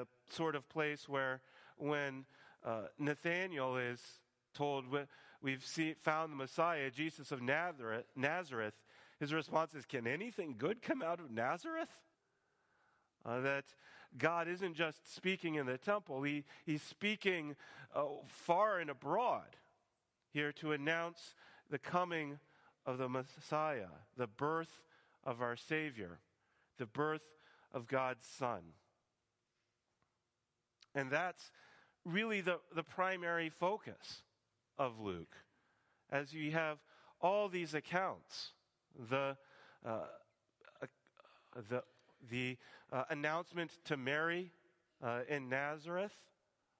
a, 0.00 0.06
sort 0.30 0.54
of 0.54 0.68
place 0.68 1.08
where 1.08 1.40
when 1.76 2.24
uh, 2.64 2.82
Nathaniel 2.98 3.76
is 3.76 4.00
told 4.54 4.84
we've 5.40 5.62
found 6.02 6.32
the 6.32 6.36
Messiah, 6.36 6.90
Jesus 6.90 7.32
of 7.32 7.42
Nazareth, 7.42 8.04
Nazareth, 8.16 8.74
his 9.18 9.32
response 9.32 9.74
is, 9.74 9.84
Can 9.84 10.06
anything 10.06 10.56
good 10.58 10.82
come 10.82 11.02
out 11.02 11.20
of 11.20 11.30
Nazareth? 11.30 11.88
Uh, 13.24 13.40
that 13.40 13.64
God 14.18 14.48
isn't 14.48 14.74
just 14.74 15.14
speaking 15.14 15.54
in 15.54 15.66
the 15.66 15.78
temple, 15.78 16.22
he, 16.22 16.44
He's 16.66 16.82
speaking 16.82 17.54
uh, 17.94 18.04
far 18.26 18.78
and 18.78 18.90
abroad 18.90 19.56
here 20.32 20.52
to 20.52 20.72
announce 20.72 21.34
the 21.70 21.78
coming 21.78 22.38
of 22.84 22.98
the 22.98 23.08
Messiah, 23.08 23.86
the 24.16 24.26
birth 24.26 24.80
of 25.24 25.40
our 25.40 25.56
Savior, 25.56 26.18
the 26.78 26.86
birth 26.86 27.22
of 27.72 27.86
God's 27.86 28.26
Son. 28.26 28.60
And 30.94 31.10
that's 31.10 31.50
really 32.04 32.40
the, 32.40 32.58
the 32.74 32.82
primary 32.82 33.48
focus 33.48 34.22
of 34.78 35.00
Luke, 35.00 35.34
as 36.10 36.32
you 36.32 36.50
have 36.52 36.78
all 37.20 37.48
these 37.48 37.74
accounts 37.74 38.52
the, 39.08 39.36
uh, 39.86 40.00
uh, 40.82 40.86
the, 41.70 41.82
the 42.30 42.56
uh, 42.92 43.04
announcement 43.10 43.70
to 43.84 43.96
Mary 43.96 44.52
uh, 45.02 45.20
in 45.28 45.48
Nazareth, 45.48 46.12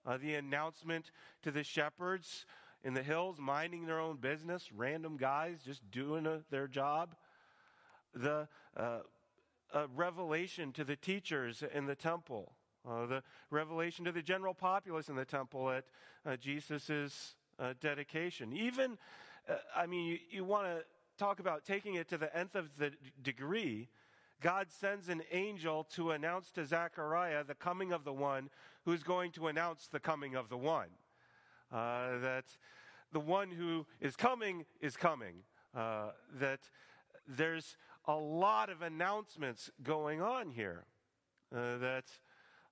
uh, 0.05 0.19
the 0.19 0.35
announcement 0.35 1.11
to 1.43 1.51
the 1.51 1.63
shepherds 1.63 2.45
in 2.85 2.95
the 2.95 3.03
hills 3.03 3.37
minding 3.39 3.87
their 3.87 4.01
own 4.01 4.17
business, 4.17 4.71
random 4.77 5.17
guys 5.17 5.59
just 5.65 5.89
doing 5.91 6.27
a, 6.27 6.41
their 6.51 6.67
job, 6.67 7.15
the 8.15 8.49
revelation 9.95 10.73
to 10.73 10.85
the 10.85 10.97
teachers 10.97 11.63
in 11.75 11.87
the 11.87 11.95
temple. 11.95 12.53
Uh, 12.89 13.07
the 13.07 13.23
revelation 13.51 14.05
to 14.05 14.13
the 14.13 14.23
general 14.23 14.55
populace 14.55 15.09
in 15.09 15.15
the 15.15 15.25
temple 15.25 15.71
at 15.71 15.85
uh, 16.27 16.37
Jesus' 16.37 17.37
uh, 17.59 17.75
dedication. 17.81 18.53
Even, 18.53 18.99
I 19.77 19.87
mean, 19.87 20.05
you, 20.07 20.19
you 20.31 20.45
want 20.45 20.67
to 20.67 20.85
talk 21.17 21.39
about 21.39 21.65
taking 21.65 21.95
it 21.95 22.09
to 22.09 22.19
the 22.19 22.37
nth 22.37 22.57
of 22.57 22.71
the 22.79 22.91
degree, 23.23 23.89
God 24.41 24.67
sends 24.71 25.09
an 25.09 25.23
angel 25.31 25.85
to 25.95 26.11
announce 26.11 26.51
to 26.53 26.67
Zechariah 26.67 27.45
the 27.45 27.55
coming 27.55 27.93
of 27.93 28.03
the 28.03 28.13
one 28.13 28.51
who's 28.85 29.05
going 29.05 29.31
to 29.33 29.47
announce 29.47 29.87
the 29.87 30.01
coming 30.01 30.35
of 30.35 30.49
the 30.49 30.57
one. 30.57 30.89
Uh, 31.73 32.19
that 32.19 32.45
the 33.13 33.21
one 33.21 33.51
who 33.51 33.87
is 34.01 34.17
coming 34.17 34.65
is 34.81 34.97
coming. 34.97 35.37
Uh, 35.75 36.11
that 36.41 36.61
there's 37.29 37.77
a 38.07 38.15
lot 38.15 38.71
of 38.71 38.83
announcements 38.83 39.71
going 39.83 40.21
on 40.21 40.51
here. 40.51 40.85
Uh, 41.55 41.79
that, 41.79 42.05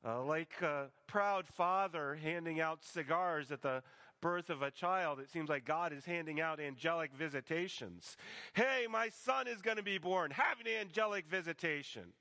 uh, 0.06 0.22
like 0.24 0.62
a 0.62 0.86
proud 1.06 1.46
father 1.46 2.18
handing 2.22 2.60
out 2.60 2.82
cigars 2.82 3.52
at 3.52 3.60
the 3.60 3.82
birth 4.22 4.50
of 4.50 4.62
a 4.62 4.70
child, 4.70 5.20
it 5.20 5.30
seems 5.30 5.48
like 5.48 5.64
God 5.64 5.92
is 5.92 6.04
handing 6.04 6.40
out 6.40 6.60
angelic 6.60 7.10
visitations. 7.14 8.16
Hey, 8.54 8.86
my 8.90 9.10
son 9.10 9.46
is 9.46 9.60
going 9.60 9.76
to 9.76 9.82
be 9.82 9.98
born. 9.98 10.30
Have 10.30 10.60
an 10.60 10.66
angelic 10.80 11.26
visitation. 11.26 12.12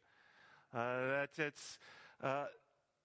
Uh, 0.74 1.08
that 1.08 1.30
it's 1.38 1.80
uh, 2.22 2.46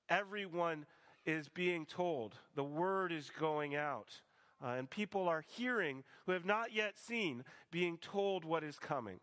everyone 0.08 0.84
is 1.25 1.49
being 1.49 1.87
told. 1.87 2.37
The 2.54 2.64
word 2.64 3.12
is 3.12 3.30
going 3.38 3.75
out. 3.76 4.20
Uh, 4.62 4.75
and 4.78 4.88
people 4.88 5.28
are 5.28 5.44
hearing 5.56 6.04
who 6.26 6.32
have 6.32 6.44
not 6.44 6.73
yet 6.73 6.99
seen, 6.99 7.44
being 7.70 7.99
told 7.99 8.44
what 8.44 8.64
is 8.64 8.78
coming. 8.78 9.20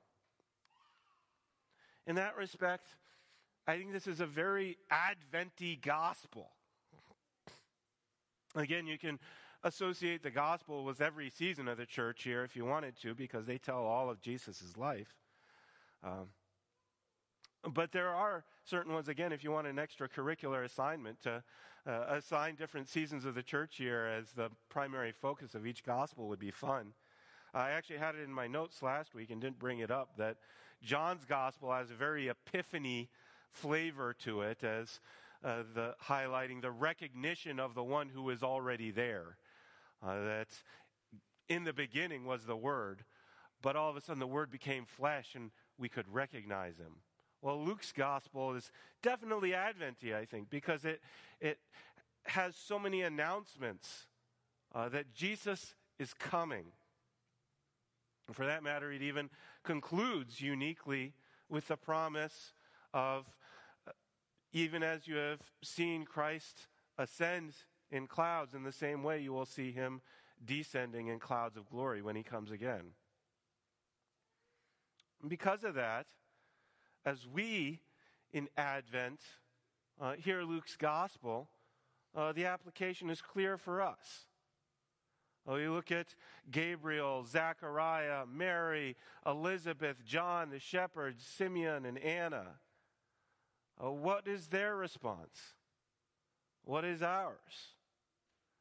In 2.08 2.16
that 2.16 2.36
respect, 2.36 2.88
I 3.68 3.78
think 3.78 3.92
this 3.92 4.08
is 4.08 4.20
a 4.20 4.26
very 4.26 4.78
adventy 4.90 5.76
gospel. 5.76 6.50
Again, 8.56 8.88
you 8.88 8.98
can 8.98 9.20
associate 9.64 10.24
the 10.24 10.32
gospel 10.32 10.84
with 10.84 11.00
every 11.02 11.30
season 11.30 11.68
of 11.68 11.78
the 11.78 11.86
church 11.86 12.24
here 12.24 12.44
if 12.44 12.56
you 12.56 12.66
wanted 12.66 13.00
to, 13.02 13.14
because 13.14 13.46
they 13.46 13.58
tell 13.58 13.84
all 13.86 14.10
of 14.10 14.20
Jesus' 14.20 14.76
life. 14.76 15.16
Um, 16.04 16.30
but 17.74 17.92
there 17.92 18.10
are 18.10 18.44
certain 18.66 18.92
ones, 18.94 19.08
again, 19.08 19.32
if 19.32 19.44
you 19.44 19.52
want 19.52 19.68
an 19.68 19.76
extracurricular 19.76 20.66
assignment 20.66 21.22
to 21.22 21.44
uh, 21.86 22.06
assign 22.10 22.56
different 22.56 22.90
seasons 22.90 23.24
of 23.24 23.36
the 23.36 23.44
church 23.44 23.80
year 23.80 24.08
as 24.08 24.32
the 24.32 24.50
primary 24.70 25.12
focus 25.12 25.54
of 25.54 25.68
each 25.68 25.84
gospel 25.84 26.28
would 26.28 26.40
be 26.40 26.52
fun. 26.52 26.94
I 27.54 27.72
actually 27.72 27.98
had 27.98 28.16
it 28.16 28.22
in 28.22 28.34
my 28.34 28.48
notes 28.48 28.82
last 28.82 29.14
week 29.14 29.30
and 29.30 29.40
didn't 29.40 29.60
bring 29.60 29.80
it 29.80 29.92
up 29.92 30.18
that 30.18 30.38
John's 30.84 31.26
gospel 31.26 31.72
has 31.72 31.92
a 31.92 31.96
very 31.96 32.28
epiphany 32.28 33.10
flavor 33.52 34.14
to 34.24 34.42
it 34.42 34.64
as 34.64 35.00
uh, 35.44 35.64
the 35.74 35.96
highlighting 36.06 36.62
the 36.62 36.72
recognition 36.72 37.60
of 37.60 37.74
the 37.74 37.84
one 37.84 38.10
who 38.10 38.30
is 38.30 38.44
already 38.44 38.92
there 38.92 39.38
uh, 40.06 40.24
that 40.24 40.48
in 41.50 41.64
the 41.64 41.74
beginning 41.74 42.26
was 42.26 42.46
the 42.46 42.56
Word, 42.56 43.04
but 43.62 43.76
all 43.76 43.90
of 43.90 43.98
a 43.98 44.02
sudden 44.02 44.20
the 44.20 44.28
Word 44.28 44.52
became 44.52 44.86
flesh 44.86 45.36
and 45.36 45.52
we 45.78 45.90
could 45.90 46.06
recognize 46.12 46.78
him. 46.78 47.02
Well, 47.42 47.64
Luke's 47.64 47.92
gospel 47.92 48.54
is 48.54 48.72
definitely 49.02 49.54
Adventy, 49.54 50.14
I 50.16 50.26
think, 50.26 50.50
because 50.50 50.86
it, 50.86 51.02
it 51.40 51.58
has 52.26 52.56
so 52.56 52.78
many 52.78 53.02
announcements 53.02 54.06
uh, 54.74 54.90
that 54.90 55.14
Jesus 55.14 55.74
is 55.98 56.14
coming. 56.14 56.66
And 58.32 58.36
for 58.38 58.46
that 58.46 58.64
matter, 58.64 58.94
it 58.94 59.02
even 59.02 59.30
concludes 59.62 60.40
uniquely 60.40 61.12
with 61.50 61.68
the 61.68 61.76
promise 61.76 62.54
of 62.94 63.26
uh, 63.86 63.92
even 64.54 64.84
as 64.84 65.06
you 65.06 65.18
have 65.18 65.42
seen 65.62 66.06
Christ 66.06 66.70
ascend 66.98 67.52
in 67.92 68.08
clouds, 68.08 68.54
in 68.54 68.64
the 68.64 68.72
same 68.72 69.04
way 69.04 69.20
you 69.20 69.34
will 69.34 69.46
see 69.46 69.74
him 69.74 70.00
descending 70.46 71.08
in 71.08 71.20
clouds 71.20 71.58
of 71.58 71.70
glory 71.70 72.02
when 72.02 72.16
he 72.16 72.24
comes 72.24 72.52
again. 72.52 72.94
Because 75.28 75.66
of 75.66 75.74
that, 75.74 76.06
as 77.06 77.28
we 77.28 77.82
in 78.32 78.48
Advent 78.56 79.20
uh, 80.00 80.14
hear 80.14 80.44
Luke's 80.44 80.78
gospel, 80.78 81.50
uh, 82.16 82.32
the 82.32 82.46
application 82.46 83.10
is 83.10 83.22
clear 83.22 83.58
for 83.58 83.82
us. 83.82 84.28
Oh, 85.48 85.56
you 85.56 85.74
look 85.74 85.92
at 85.92 86.14
Gabriel, 86.52 87.26
Zachariah, 87.26 88.26
Mary, 88.32 88.96
Elizabeth, 89.26 90.06
John, 90.06 90.52
the 90.52 90.60
shepherds, 90.60 91.24
Simeon, 91.24 91.86
and 91.86 91.98
Anna. 91.98 92.46
Uh, 93.84 93.92
what 93.92 94.28
is 94.28 94.48
their 94.48 94.76
response? 94.76 95.56
What 96.64 96.86
is 96.86 97.02
ours? 97.02 97.76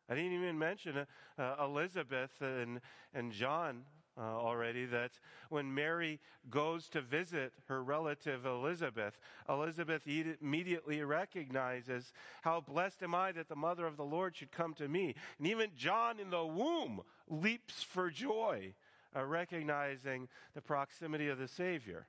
I 0.09 0.15
didn't 0.15 0.33
even 0.33 0.59
mention 0.59 0.97
uh, 0.97 1.05
uh, 1.41 1.65
Elizabeth 1.65 2.33
and, 2.41 2.81
and 3.13 3.31
John 3.31 3.83
uh, 4.19 4.23
already 4.23 4.85
that 4.87 5.13
when 5.49 5.73
Mary 5.73 6.21
goes 6.49 6.89
to 6.89 7.01
visit 7.01 7.53
her 7.69 7.83
relative 7.83 8.45
Elizabeth, 8.45 9.19
Elizabeth 9.49 10.03
immediately 10.07 11.03
recognizes 11.03 12.13
how 12.43 12.61
blessed 12.61 13.03
am 13.03 13.15
I 13.15 13.33
that 13.33 13.49
the 13.49 13.57
mother 13.57 13.87
of 13.87 13.97
the 13.97 14.05
Lord 14.05 14.37
should 14.37 14.53
come 14.53 14.75
to 14.75 14.89
me. 14.89 15.15
And 15.39 15.47
even 15.47 15.71
John 15.77 16.19
in 16.21 16.31
the 16.31 16.45
womb 16.45 17.03
leaps 17.29 17.83
for 17.83 18.11
joy 18.11 18.75
uh, 19.17 19.25
recognizing 19.25 20.29
the 20.55 20.61
proximity 20.61 21.29
of 21.29 21.39
the 21.39 21.49
Savior. 21.49 22.07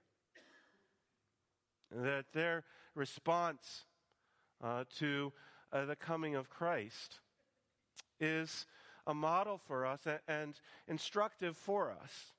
That 1.91 2.25
their 2.33 2.63
response 2.95 3.85
uh, 4.63 4.85
to 4.97 5.33
uh, 5.71 5.85
the 5.85 5.95
coming 5.95 6.35
of 6.35 6.49
Christ 6.49 7.19
is 8.19 8.65
a 9.07 9.13
model 9.13 9.57
for 9.57 9.85
us 9.85 10.01
and 10.27 10.59
instructive 10.87 11.57
for 11.57 11.91
us, 11.91 12.33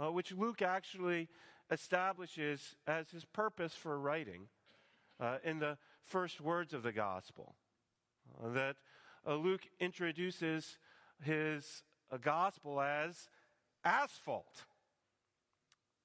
uh, 0.00 0.10
which 0.10 0.32
Luke 0.32 0.62
actually 0.62 1.28
establishes 1.70 2.76
as 2.86 3.10
his 3.10 3.24
purpose 3.24 3.74
for 3.74 3.98
writing 3.98 4.48
uh, 5.20 5.38
in 5.44 5.58
the 5.58 5.76
first 6.04 6.40
words 6.40 6.72
of 6.72 6.82
the 6.82 6.92
gospel. 6.92 7.54
Uh, 8.42 8.50
that 8.50 8.76
uh, 9.26 9.34
Luke 9.34 9.62
introduces 9.80 10.78
his 11.22 11.82
uh, 12.10 12.16
gospel 12.18 12.80
as 12.80 13.28
asphalt. 13.84 14.64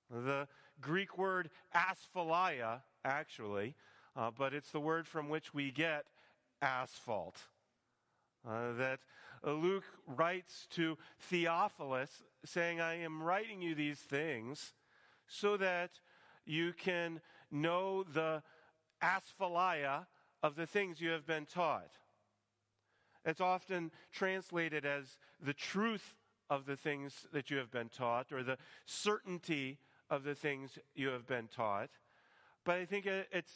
The 0.10 0.48
Greek 0.80 1.18
word 1.18 1.50
asphalia, 1.76 2.82
actually, 3.06 3.76
uh, 4.16 4.32
but 4.36 4.54
it's 4.54 4.72
the 4.72 4.80
word 4.80 5.08
from 5.08 5.30
which 5.30 5.54
we 5.54 5.72
get 5.72 6.06
asphalt. 6.62 7.38
Uh, 8.48 8.74
that 8.74 9.00
Luke 9.44 9.86
writes 10.06 10.68
to 10.72 10.98
Theophilus, 11.20 12.24
saying, 12.46 12.80
I 12.80 12.96
am 13.02 13.22
writing 13.22 13.62
you 13.62 13.76
these 13.76 14.00
things 14.00 14.74
so 15.28 15.58
that 15.58 15.92
you 16.46 16.74
can 16.74 17.22
know 17.52 18.04
the 18.04 18.44
asphalia 19.02 20.06
of 20.44 20.56
the 20.56 20.66
things 20.66 21.02
you 21.02 21.10
have 21.10 21.26
been 21.26 21.46
taught. 21.46 21.92
It's 23.26 23.42
often 23.42 23.92
translated 24.12 24.86
as 24.86 25.18
the 25.40 25.54
truth 25.54 26.16
of 26.50 26.66
the 26.66 26.76
things 26.76 27.28
that 27.32 27.50
you 27.50 27.58
have 27.58 27.72
been 27.72 27.90
taught 27.90 28.32
or 28.32 28.44
the 28.44 28.58
certainty 28.86 29.78
of 30.10 30.24
the 30.24 30.36
things 30.36 30.78
you 30.96 31.10
have 31.10 31.28
been 31.28 31.48
taught. 31.48 31.90
But 32.66 32.76
I 32.76 32.86
think 32.86 33.06
it's 33.06 33.54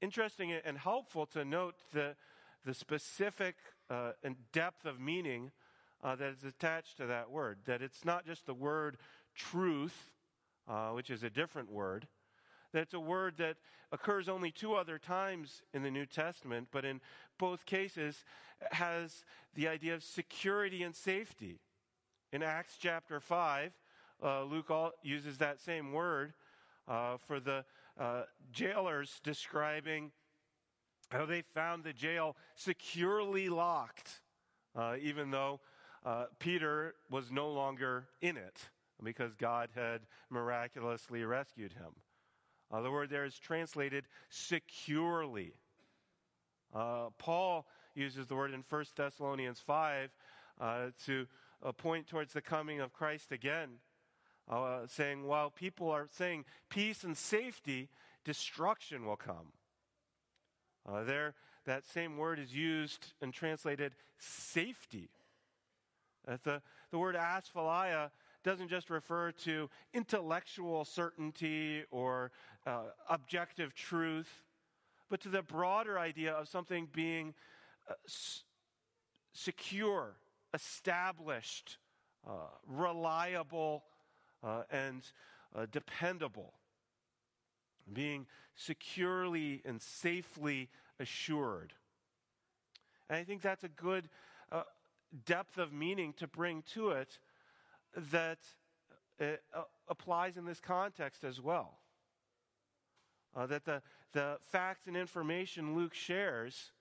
interesting 0.00 0.52
and 0.52 0.78
helpful 0.78 1.26
to 1.26 1.44
note 1.44 1.76
the, 1.92 2.16
the 2.64 2.74
specific 2.74 3.56
uh, 3.90 4.12
and 4.22 4.36
depth 4.52 4.86
of 4.86 5.00
meaning 5.00 5.50
uh, 6.02 6.16
that 6.16 6.30
is 6.30 6.44
attached 6.44 6.96
to 6.98 7.06
that 7.06 7.30
word. 7.30 7.58
That 7.66 7.82
it's 7.82 8.04
not 8.04 8.24
just 8.24 8.46
the 8.46 8.54
word 8.54 8.96
truth, 9.34 10.12
uh, 10.68 10.90
which 10.90 11.10
is 11.10 11.22
a 11.22 11.30
different 11.30 11.70
word, 11.70 12.06
that 12.72 12.82
it's 12.82 12.94
a 12.94 13.00
word 13.00 13.34
that 13.38 13.56
occurs 13.92 14.28
only 14.28 14.50
two 14.50 14.74
other 14.74 14.98
times 14.98 15.62
in 15.74 15.82
the 15.82 15.90
New 15.90 16.06
Testament, 16.06 16.68
but 16.70 16.84
in 16.84 17.00
both 17.38 17.66
cases 17.66 18.24
has 18.70 19.24
the 19.54 19.66
idea 19.66 19.94
of 19.94 20.02
security 20.02 20.82
and 20.82 20.94
safety. 20.94 21.58
In 22.32 22.42
Acts 22.42 22.76
chapter 22.80 23.18
5, 23.18 23.72
uh, 24.22 24.44
Luke 24.44 24.70
all, 24.70 24.92
uses 25.02 25.38
that 25.38 25.60
same 25.60 25.92
word 25.92 26.34
uh, 26.86 27.16
for 27.26 27.40
the 27.40 27.64
uh, 27.98 28.22
jailers 28.52 29.20
describing 29.24 30.12
how 31.10 31.26
they 31.26 31.42
found 31.42 31.84
the 31.84 31.92
jail 31.92 32.36
securely 32.54 33.48
locked, 33.48 34.20
uh, 34.76 34.94
even 35.00 35.30
though 35.30 35.60
uh, 36.04 36.26
Peter 36.38 36.94
was 37.10 37.30
no 37.30 37.50
longer 37.50 38.06
in 38.20 38.36
it 38.36 38.70
because 39.02 39.34
God 39.34 39.70
had 39.74 40.02
miraculously 40.30 41.24
rescued 41.24 41.72
him. 41.72 41.92
Uh, 42.70 42.80
the 42.80 42.90
word 42.90 43.10
there 43.10 43.24
is 43.24 43.38
translated 43.38 44.04
securely. 44.28 45.54
Uh, 46.72 47.08
Paul 47.18 47.66
uses 47.94 48.26
the 48.26 48.36
word 48.36 48.54
in 48.54 48.62
1 48.68 48.84
Thessalonians 48.96 49.58
5 49.58 50.10
uh, 50.60 50.86
to 51.06 51.26
uh, 51.64 51.72
point 51.72 52.06
towards 52.06 52.32
the 52.32 52.40
coming 52.40 52.80
of 52.80 52.92
Christ 52.92 53.32
again, 53.32 53.70
saying, 54.86 55.24
while 55.24 55.50
people 55.50 55.90
are 55.90 56.06
saying 56.10 56.44
peace 56.68 57.02
and 57.02 57.16
safety, 57.16 57.88
destruction 58.24 59.04
will 59.04 59.16
come. 59.16 59.52
Uh, 60.88 61.04
there, 61.04 61.34
that 61.66 61.84
same 61.84 62.16
word 62.16 62.38
is 62.38 62.54
used 62.54 63.12
and 63.20 63.32
translated 63.32 63.92
safety. 64.18 65.10
the, 66.44 66.62
the 66.90 66.98
word 66.98 67.16
asphalia 67.16 68.10
doesn't 68.42 68.68
just 68.68 68.88
refer 68.90 69.32
to 69.32 69.68
intellectual 69.92 70.84
certainty 70.84 71.84
or 71.90 72.32
uh, 72.66 72.84
objective 73.08 73.74
truth, 73.74 74.44
but 75.08 75.20
to 75.20 75.28
the 75.28 75.42
broader 75.42 75.98
idea 75.98 76.32
of 76.32 76.48
something 76.48 76.88
being 76.92 77.34
uh, 77.88 77.94
s- 78.06 78.44
secure, 79.32 80.16
established, 80.54 81.78
uh, 82.26 82.32
reliable, 82.66 83.84
uh, 84.42 84.62
and 84.70 85.02
uh, 85.54 85.66
dependable. 85.70 86.54
Being 87.92 88.26
securely 88.54 89.62
and 89.64 89.80
safely 89.80 90.68
assured. 90.98 91.72
And 93.08 93.18
I 93.18 93.24
think 93.24 93.42
that's 93.42 93.64
a 93.64 93.68
good 93.68 94.08
uh, 94.52 94.62
depth 95.24 95.58
of 95.58 95.72
meaning 95.72 96.12
to 96.14 96.26
bring 96.26 96.62
to 96.74 96.90
it 96.90 97.18
that 97.96 98.38
uh, 99.20 99.36
applies 99.88 100.36
in 100.36 100.44
this 100.44 100.60
context 100.60 101.24
as 101.24 101.40
well. 101.40 101.78
Uh, 103.34 103.46
that 103.46 103.64
the, 103.64 103.82
the 104.12 104.38
facts 104.50 104.86
and 104.86 104.96
information 104.96 105.74
Luke 105.74 105.94
shares 105.94 106.72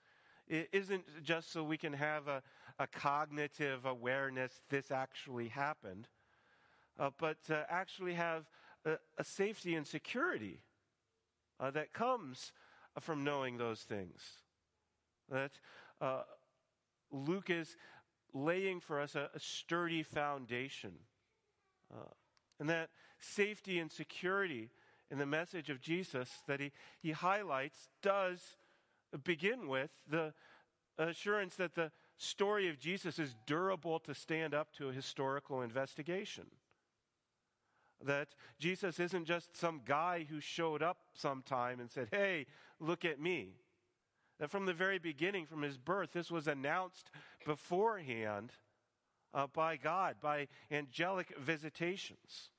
isn't 0.47 1.03
just 1.23 1.51
so 1.51 1.63
we 1.63 1.77
can 1.77 1.93
have 1.93 2.27
a, 2.27 2.41
a 2.79 2.87
cognitive 2.87 3.85
awareness 3.85 4.61
this 4.69 4.89
actually 4.89 5.47
happened, 5.47 6.07
uh, 6.97 7.11
but 7.19 7.43
to 7.45 7.65
actually 7.69 8.15
have 8.15 8.49
a, 8.85 8.97
a 9.19 9.23
safety 9.23 9.75
and 9.75 9.85
security 9.85 10.59
uh, 11.59 11.71
that 11.71 11.93
comes 11.93 12.51
from 12.99 13.23
knowing 13.23 13.57
those 13.57 13.81
things. 13.81 14.21
That 15.29 15.51
uh, 16.01 16.23
Luke 17.11 17.49
is 17.49 17.75
laying 18.33 18.79
for 18.79 18.99
us 18.99 19.15
a, 19.15 19.29
a 19.33 19.39
sturdy 19.39 20.03
foundation. 20.03 20.93
Uh, 21.91 22.09
and 22.59 22.69
that 22.69 22.89
safety 23.19 23.79
and 23.79 23.91
security 23.91 24.69
in 25.11 25.17
the 25.17 25.25
message 25.25 25.69
of 25.69 25.81
Jesus 25.81 26.29
that 26.47 26.59
he, 26.59 26.71
he 27.01 27.11
highlights 27.11 27.89
does 28.01 28.41
begin 29.23 29.67
with 29.67 29.89
the 30.07 30.33
assurance 30.97 31.55
that 31.55 31.75
the 31.75 31.91
story 32.17 32.69
of 32.69 32.77
Jesus 32.77 33.17
is 33.17 33.35
durable 33.45 33.99
to 33.99 34.13
stand 34.13 34.53
up 34.53 34.73
to 34.73 34.89
a 34.89 34.93
historical 34.93 35.61
investigation. 35.61 36.45
That 38.03 38.29
Jesus 38.59 38.99
isn't 38.99 39.25
just 39.25 39.57
some 39.57 39.81
guy 39.85 40.25
who 40.29 40.39
showed 40.39 40.81
up 40.81 40.97
sometime 41.13 41.79
and 41.79 41.91
said, 41.91 42.07
Hey, 42.11 42.45
look 42.79 43.03
at 43.03 43.19
me. 43.19 43.55
That 44.39 44.49
from 44.49 44.65
the 44.65 44.73
very 44.73 44.99
beginning, 44.99 45.45
from 45.45 45.61
his 45.61 45.77
birth, 45.77 46.11
this 46.13 46.31
was 46.31 46.47
announced 46.47 47.11
beforehand 47.45 48.53
uh, 49.33 49.47
by 49.47 49.75
God, 49.75 50.15
by 50.21 50.47
angelic 50.71 51.37
visitations. 51.37 52.51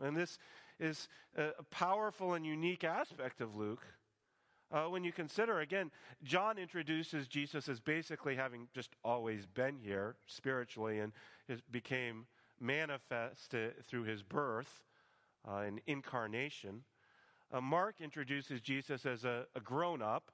And 0.00 0.16
this 0.16 0.38
is 0.80 1.08
a 1.36 1.62
powerful 1.70 2.34
and 2.34 2.44
unique 2.44 2.84
aspect 2.84 3.40
of 3.40 3.56
Luke. 3.56 3.84
Uh, 4.70 4.84
when 4.84 5.02
you 5.02 5.12
consider, 5.12 5.60
again, 5.60 5.90
John 6.22 6.58
introduces 6.58 7.26
Jesus 7.26 7.68
as 7.68 7.80
basically 7.80 8.36
having 8.36 8.68
just 8.74 8.90
always 9.02 9.46
been 9.46 9.78
here 9.78 10.16
spiritually 10.26 11.00
and 11.00 11.12
became 11.70 12.26
manifest 12.60 13.54
through 13.88 14.04
his 14.04 14.22
birth 14.22 14.82
uh, 15.46 15.58
and 15.58 15.80
incarnation. 15.86 16.82
Uh, 17.52 17.60
Mark 17.60 17.96
introduces 18.00 18.60
Jesus 18.60 19.06
as 19.06 19.24
a, 19.24 19.46
a 19.54 19.60
grown 19.60 20.02
up. 20.02 20.30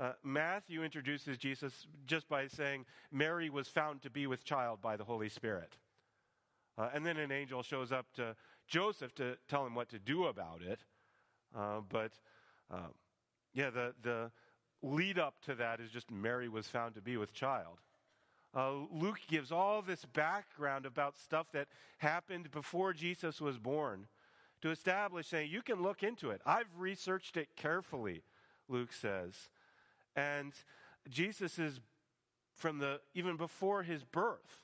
Uh, 0.00 0.12
Matthew 0.24 0.82
introduces 0.82 1.38
Jesus 1.38 1.86
just 2.06 2.28
by 2.28 2.48
saying 2.48 2.84
Mary 3.12 3.50
was 3.50 3.68
found 3.68 4.02
to 4.02 4.10
be 4.10 4.26
with 4.26 4.44
child 4.44 4.80
by 4.80 4.96
the 4.96 5.04
Holy 5.04 5.28
Spirit. 5.28 5.76
Uh, 6.76 6.88
and 6.92 7.06
then 7.06 7.16
an 7.16 7.30
angel 7.30 7.62
shows 7.62 7.92
up 7.92 8.06
to 8.14 8.34
Joseph 8.66 9.14
to 9.16 9.36
tell 9.48 9.64
him 9.64 9.74
what 9.74 9.88
to 9.90 9.98
do 9.98 10.24
about 10.24 10.62
it. 10.62 10.80
Uh, 11.56 11.80
but 11.88 12.12
uh, 12.72 12.88
yeah, 13.52 13.70
the, 13.70 13.94
the 14.02 14.30
lead 14.82 15.18
up 15.18 15.40
to 15.42 15.54
that 15.54 15.80
is 15.80 15.90
just 15.90 16.10
Mary 16.10 16.48
was 16.48 16.66
found 16.66 16.94
to 16.94 17.00
be 17.00 17.16
with 17.16 17.32
child. 17.32 17.78
Uh, 18.54 18.72
Luke 18.92 19.20
gives 19.26 19.50
all 19.50 19.82
this 19.82 20.04
background 20.04 20.86
about 20.86 21.16
stuff 21.16 21.46
that 21.52 21.66
happened 21.98 22.50
before 22.50 22.92
Jesus 22.92 23.40
was 23.40 23.58
born 23.58 24.06
to 24.62 24.70
establish, 24.70 25.26
saying, 25.26 25.50
you 25.50 25.60
can 25.60 25.82
look 25.82 26.02
into 26.02 26.30
it. 26.30 26.40
I've 26.46 26.68
researched 26.78 27.36
it 27.36 27.48
carefully, 27.56 28.22
Luke 28.68 28.92
says. 28.92 29.34
And 30.14 30.52
Jesus 31.10 31.58
is 31.58 31.80
from 32.54 32.78
the, 32.78 33.00
even 33.14 33.36
before 33.36 33.82
his 33.82 34.04
birth 34.04 34.62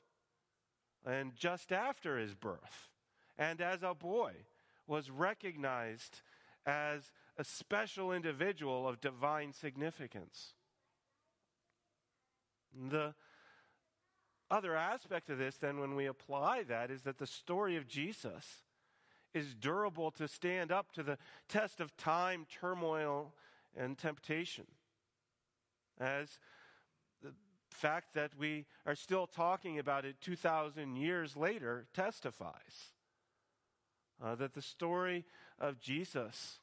and 1.05 1.35
just 1.35 1.73
after 1.73 2.17
his 2.19 2.35
birth 2.35 2.91
and 3.39 3.61
as 3.61 3.83
a 3.83 3.95
boy 3.95 4.33
was 4.87 5.11
recognized 5.11 6.21
as 6.67 7.11
a 7.37 7.45
special 7.45 8.13
individual 8.13 8.87
of 8.87 9.01
divine 9.01 9.53
significance. 9.53 10.55
The 12.91 13.15
other 14.51 14.77
aspect 14.77 15.31
of 15.31 15.39
this, 15.39 15.57
then, 15.57 15.79
when 15.81 15.95
we 15.95 16.07
apply 16.07 16.65
that, 16.65 16.91
is 16.91 17.03
that 17.03 17.19
the 17.19 17.27
story 17.27 17.77
of 17.77 17.87
Jesus 17.87 18.63
is 19.33 19.55
durable 19.55 20.11
to 20.13 20.27
stand 20.27 20.73
up 20.73 20.93
to 20.93 21.03
the 21.03 21.19
test 21.49 21.81
of 21.81 21.97
time, 21.97 22.47
turmoil, 22.61 23.33
and 23.77 23.97
temptation. 23.97 24.67
As 25.99 26.39
the 27.23 27.33
fact 27.71 28.15
that 28.15 28.33
we 28.39 28.67
are 28.87 28.97
still 28.97 29.27
talking 29.27 29.79
about 29.79 30.05
it 30.05 30.17
2,000 30.21 30.97
years 30.97 31.37
later 31.37 31.87
testifies. 31.95 32.93
Uh, 34.23 34.35
that 34.35 34.53
the 34.53 34.61
story 34.61 35.25
of 35.59 35.81
Jesus 35.81 36.59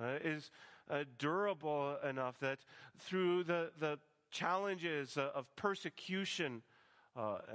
uh, 0.00 0.18
is 0.22 0.50
uh, 0.88 1.04
durable 1.18 1.96
enough 2.08 2.38
that 2.38 2.60
through 2.98 3.42
the, 3.42 3.70
the 3.80 3.98
challenges 4.30 5.16
uh, 5.16 5.30
of 5.34 5.46
persecution 5.56 6.62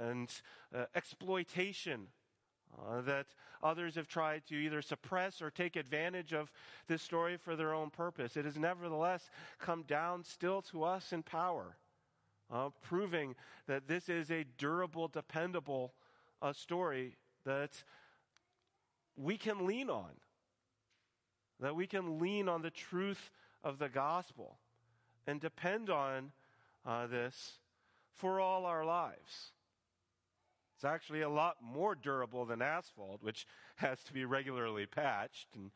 and 0.00 0.30
uh, 0.74 0.84
exploitation 0.94 2.08
uh, 2.78 3.00
that 3.02 3.26
others 3.62 3.94
have 3.94 4.08
tried 4.08 4.46
to 4.46 4.54
either 4.54 4.82
suppress 4.82 5.40
or 5.40 5.50
take 5.50 5.76
advantage 5.76 6.32
of 6.32 6.52
this 6.88 7.02
story 7.02 7.36
for 7.36 7.56
their 7.56 7.72
own 7.72 7.90
purpose. 7.90 8.36
It 8.36 8.44
has 8.44 8.56
nevertheless 8.56 9.30
come 9.58 9.82
down 9.82 10.24
still 10.24 10.62
to 10.62 10.84
us 10.84 11.12
in 11.12 11.22
power, 11.22 11.76
uh, 12.52 12.70
proving 12.82 13.34
that 13.66 13.88
this 13.88 14.08
is 14.08 14.30
a 14.30 14.44
durable, 14.58 15.08
dependable 15.08 15.94
uh, 16.42 16.52
story 16.52 17.16
that 17.44 17.82
we 19.16 19.38
can 19.38 19.66
lean 19.66 19.88
on, 19.88 20.10
that 21.60 21.74
we 21.74 21.86
can 21.86 22.18
lean 22.18 22.48
on 22.48 22.62
the 22.62 22.70
truth 22.70 23.30
of 23.64 23.78
the 23.78 23.88
gospel 23.88 24.58
and 25.26 25.40
depend 25.40 25.88
on 25.88 26.32
uh, 26.84 27.06
this 27.06 27.58
for 28.14 28.40
all 28.40 28.64
our 28.66 28.84
lives. 28.84 29.52
Actually 30.86 31.22
a 31.22 31.28
lot 31.28 31.56
more 31.62 31.94
durable 31.94 32.44
than 32.44 32.62
asphalt, 32.62 33.22
which 33.22 33.46
has 33.76 34.02
to 34.04 34.12
be 34.12 34.24
regularly 34.24 34.86
patched. 34.86 35.48
And 35.54 35.70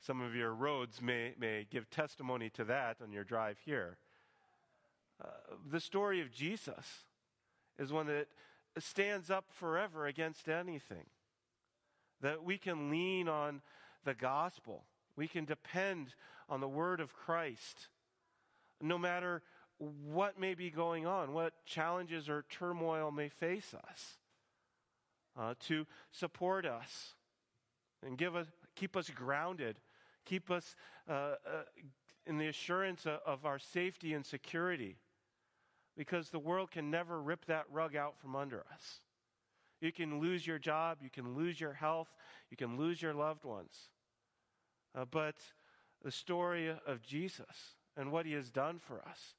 some 0.00 0.20
of 0.20 0.34
your 0.34 0.52
roads 0.52 1.00
may, 1.00 1.34
may 1.38 1.66
give 1.70 1.88
testimony 1.88 2.50
to 2.50 2.64
that 2.64 2.98
on 3.02 3.12
your 3.12 3.24
drive 3.24 3.58
here. 3.64 3.96
Uh, 5.22 5.28
the 5.70 5.80
story 5.80 6.20
of 6.20 6.30
Jesus 6.30 7.04
is 7.78 7.92
one 7.92 8.06
that 8.06 8.28
stands 8.78 9.30
up 9.30 9.46
forever 9.50 10.06
against 10.06 10.48
anything. 10.48 11.06
That 12.20 12.44
we 12.44 12.58
can 12.58 12.90
lean 12.90 13.28
on 13.28 13.62
the 14.04 14.14
gospel, 14.14 14.84
we 15.16 15.26
can 15.28 15.44
depend 15.44 16.14
on 16.48 16.60
the 16.60 16.68
word 16.68 17.00
of 17.00 17.14
Christ, 17.14 17.88
no 18.80 18.98
matter 18.98 19.42
what 19.78 20.38
may 20.38 20.54
be 20.54 20.70
going 20.70 21.06
on, 21.06 21.32
what 21.32 21.52
challenges 21.66 22.28
or 22.28 22.44
turmoil 22.48 23.10
may 23.10 23.28
face 23.28 23.74
us, 23.74 24.16
uh, 25.38 25.54
to 25.66 25.86
support 26.10 26.66
us 26.66 27.14
and 28.04 28.18
give 28.18 28.36
us, 28.36 28.46
keep 28.74 28.96
us 28.96 29.10
grounded, 29.10 29.76
keep 30.24 30.50
us 30.50 30.76
uh, 31.08 31.12
uh, 31.12 31.34
in 32.26 32.38
the 32.38 32.48
assurance 32.48 33.06
of 33.24 33.46
our 33.46 33.58
safety 33.58 34.14
and 34.14 34.26
security, 34.26 34.96
because 35.96 36.30
the 36.30 36.38
world 36.38 36.70
can 36.70 36.90
never 36.90 37.20
rip 37.20 37.44
that 37.46 37.64
rug 37.70 37.96
out 37.96 38.18
from 38.18 38.34
under 38.34 38.64
us. 38.72 39.00
You 39.80 39.92
can 39.92 40.20
lose 40.20 40.46
your 40.46 40.58
job, 40.58 40.98
you 41.02 41.10
can 41.10 41.34
lose 41.34 41.60
your 41.60 41.74
health, 41.74 42.08
you 42.50 42.56
can 42.56 42.76
lose 42.76 43.00
your 43.00 43.14
loved 43.14 43.44
ones. 43.44 43.90
Uh, 44.94 45.04
but 45.04 45.36
the 46.02 46.10
story 46.10 46.68
of 46.86 47.02
Jesus 47.02 47.74
and 47.96 48.10
what 48.10 48.26
he 48.26 48.32
has 48.32 48.50
done 48.50 48.78
for 48.78 49.02
us 49.06 49.34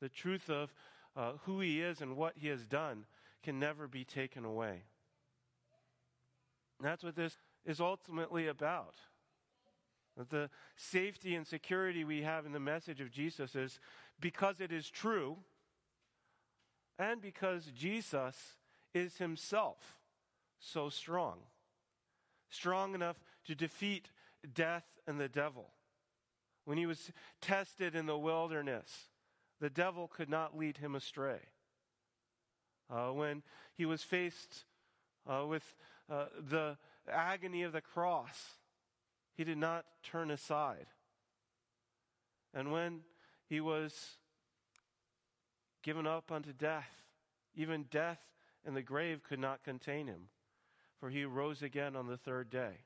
the 0.00 0.08
truth 0.08 0.50
of 0.50 0.74
uh, 1.16 1.32
who 1.44 1.60
he 1.60 1.80
is 1.80 2.00
and 2.00 2.16
what 2.16 2.34
he 2.36 2.48
has 2.48 2.66
done 2.66 3.04
can 3.44 3.60
never 3.60 3.86
be 3.86 4.04
taken 4.04 4.44
away. 4.44 4.82
And 6.82 6.90
that's 6.90 7.04
what 7.04 7.14
this 7.14 7.38
is 7.64 7.80
ultimately 7.80 8.48
about. 8.48 8.96
The 10.30 10.50
safety 10.74 11.36
and 11.36 11.46
security 11.46 12.02
we 12.02 12.22
have 12.22 12.44
in 12.44 12.50
the 12.50 12.58
message 12.58 13.00
of 13.00 13.12
Jesus 13.12 13.54
is 13.54 13.78
because 14.20 14.60
it 14.60 14.72
is 14.72 14.90
true 14.90 15.36
and 16.98 17.22
because 17.22 17.66
Jesus 17.66 18.34
is 18.92 19.18
himself 19.18 19.96
so 20.58 20.88
strong. 20.88 21.36
Strong 22.50 22.96
enough 22.96 23.20
to 23.46 23.54
defeat 23.54 24.10
death 24.52 24.86
and 25.06 25.20
the 25.20 25.28
devil. 25.28 25.68
When 26.64 26.78
he 26.78 26.86
was 26.86 27.12
tested 27.40 27.94
in 27.94 28.06
the 28.06 28.18
wilderness, 28.18 29.06
the 29.60 29.70
devil 29.70 30.08
could 30.08 30.28
not 30.28 30.58
lead 30.58 30.78
him 30.78 30.96
astray. 30.96 31.42
Uh, 32.90 33.10
when 33.10 33.44
he 33.76 33.86
was 33.86 34.02
faced 34.02 34.64
uh, 35.30 35.46
with 35.46 35.76
uh, 36.10 36.26
the 36.48 36.76
agony 37.10 37.62
of 37.62 37.72
the 37.72 37.80
cross, 37.80 38.58
he 39.34 39.44
did 39.44 39.58
not 39.58 39.84
turn 40.02 40.30
aside. 40.30 40.86
And 42.54 42.70
when 42.72 43.00
he 43.48 43.60
was 43.60 44.16
given 45.82 46.06
up 46.06 46.30
unto 46.30 46.52
death, 46.52 46.90
even 47.54 47.86
death 47.90 48.20
and 48.64 48.76
the 48.76 48.82
grave 48.82 49.22
could 49.22 49.40
not 49.40 49.64
contain 49.64 50.06
him, 50.06 50.28
for 51.00 51.10
he 51.10 51.24
rose 51.24 51.62
again 51.62 51.96
on 51.96 52.06
the 52.06 52.16
third 52.16 52.50
day. 52.50 52.84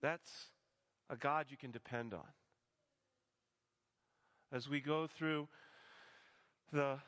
That's 0.00 0.30
a 1.10 1.16
God 1.16 1.46
you 1.50 1.56
can 1.56 1.70
depend 1.70 2.14
on 2.14 2.28
as 4.52 4.68
we 4.68 4.80
go 4.80 5.06
through 5.06 5.48
the 6.72 6.98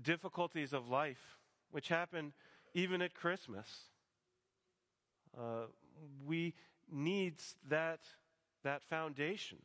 difficulties 0.00 0.72
of 0.72 0.88
life, 0.88 1.38
which 1.70 1.88
happen 1.88 2.32
even 2.74 3.02
at 3.02 3.14
Christmas. 3.14 3.66
Uh, 5.36 5.66
we 6.26 6.54
need 6.90 7.34
that, 7.68 8.00
that 8.64 8.82
foundation. 8.84 9.58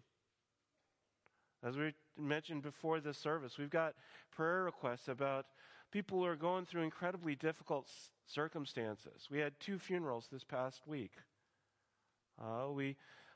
As 1.63 1.75
we 1.75 1.93
mentioned 2.17 2.61
before 2.61 2.99
the 2.99 3.13
service, 3.13 3.57
we've 3.57 3.69
got 3.69 3.95
prayer 4.31 4.63
requests 4.63 5.07
about 5.07 5.47
people 5.91 6.19
who 6.19 6.25
are 6.25 6.35
going 6.35 6.65
through 6.65 6.83
incredibly 6.83 7.35
difficult 7.35 7.89
circumstances. 8.25 9.27
We 9.31 9.39
had 9.39 9.59
two 9.59 9.79
funerals 9.79 10.27
this 10.31 10.43
past 10.43 10.81
week. 10.87 11.11
Uh, 12.39 12.71
we 12.71 12.95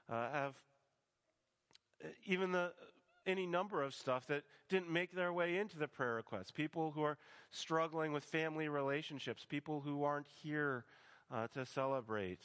uh, 0.10 0.30
have 0.32 0.54
even 2.26 2.52
the 2.52 2.72
any 3.26 3.46
number 3.46 3.84
of 3.84 3.94
stuff 3.94 4.28
that 4.28 4.44
didn't 4.70 4.90
make 4.90 5.12
their 5.12 5.34
way 5.34 5.58
into 5.58 5.78
the 5.78 5.88
prayer 5.88 6.16
requests. 6.16 6.52
People 6.52 6.92
who 6.92 7.04
are 7.04 7.18
struggling 7.52 8.12
with 8.12 8.24
family 8.24 8.70
relationships, 8.70 9.46
people 9.48 9.82
who 9.82 10.04
aren't 10.04 10.28
here 10.42 10.86
uh, 11.34 11.48
to 11.54 11.66
celebrate, 11.66 12.42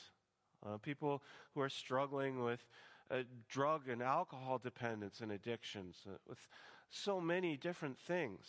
uh, 0.65 0.77
people 0.79 1.23
who 1.55 1.61
are 1.61 1.69
struggling 1.69 2.43
with 2.43 2.67
uh, 3.11 3.19
drug 3.49 3.89
and 3.89 4.03
alcohol 4.03 4.59
dependence 4.59 5.21
and 5.21 5.33
addictions, 5.33 5.97
uh, 6.07 6.13
with 6.29 6.49
so 6.91 7.21
many 7.21 7.57
different 7.57 7.99
things 7.99 8.47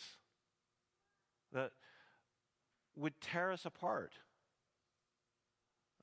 that 1.54 1.72
would 2.96 3.20
tear 3.22 3.52
us 3.52 3.66
apart. 3.66 4.14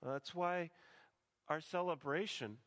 That's 0.03 0.35
why 0.35 0.71
our 1.49 1.61
celebration 1.61 2.59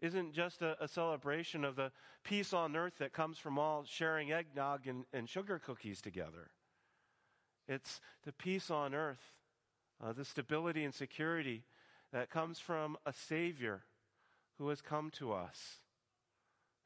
isn't 0.00 0.32
just 0.32 0.62
a, 0.62 0.76
a, 0.82 0.88
celebration 0.88 1.64
of 1.64 1.76
the 1.76 1.90
peace 2.22 2.52
on 2.52 2.76
earth 2.76 2.94
that 2.98 3.12
comes 3.12 3.38
from 3.38 3.58
all 3.58 3.84
sharing 3.84 4.32
eggnog 4.32 4.86
and, 4.86 5.04
and 5.12 5.28
sugar 5.28 5.58
cookies 5.58 6.00
together. 6.00 6.50
It's 7.66 8.00
the 8.24 8.32
peace 8.32 8.70
on 8.70 8.94
earth, 8.94 9.32
uh, 10.02 10.12
the 10.12 10.24
stability 10.24 10.84
and 10.84 10.94
security 10.94 11.64
that 12.12 12.30
comes 12.30 12.58
from 12.58 12.96
a 13.04 13.12
Savior 13.12 13.82
who 14.58 14.68
has 14.68 14.80
come 14.80 15.10
to 15.10 15.32
us, 15.32 15.78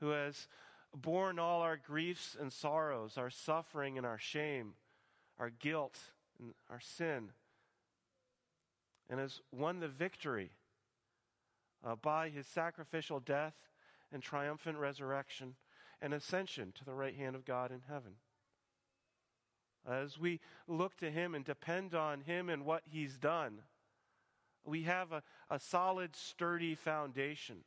who 0.00 0.10
has 0.10 0.48
borne 0.94 1.38
all 1.38 1.60
our 1.60 1.76
griefs 1.76 2.36
and 2.38 2.52
sorrows, 2.52 3.16
our 3.16 3.30
suffering 3.30 3.96
and 3.96 4.06
our 4.06 4.18
shame, 4.18 4.74
our 5.38 5.50
guilt 5.50 5.98
and 6.38 6.54
our 6.70 6.80
sin, 6.80 7.30
and 9.08 9.20
has 9.20 9.40
won 9.52 9.80
the 9.80 9.88
victory 9.88 10.50
uh, 11.84 11.96
by 11.96 12.28
his 12.28 12.46
sacrificial 12.46 13.20
death 13.20 13.54
and 14.12 14.22
triumphant 14.22 14.78
resurrection 14.78 15.54
and 16.00 16.12
ascension 16.12 16.72
to 16.76 16.84
the 16.84 16.94
right 16.94 17.14
hand 17.14 17.34
of 17.34 17.44
God 17.44 17.70
in 17.70 17.82
heaven. 17.88 18.12
As 19.88 20.18
we 20.18 20.40
look 20.68 20.96
to 20.98 21.10
him 21.10 21.34
and 21.34 21.44
depend 21.44 21.94
on 21.94 22.20
him 22.20 22.48
and 22.48 22.64
what 22.64 22.82
he's 22.86 23.18
done, 23.18 23.62
we 24.64 24.82
have 24.82 25.10
a, 25.10 25.22
a 25.50 25.58
solid, 25.58 26.14
sturdy 26.14 26.74
foundation 26.74 27.58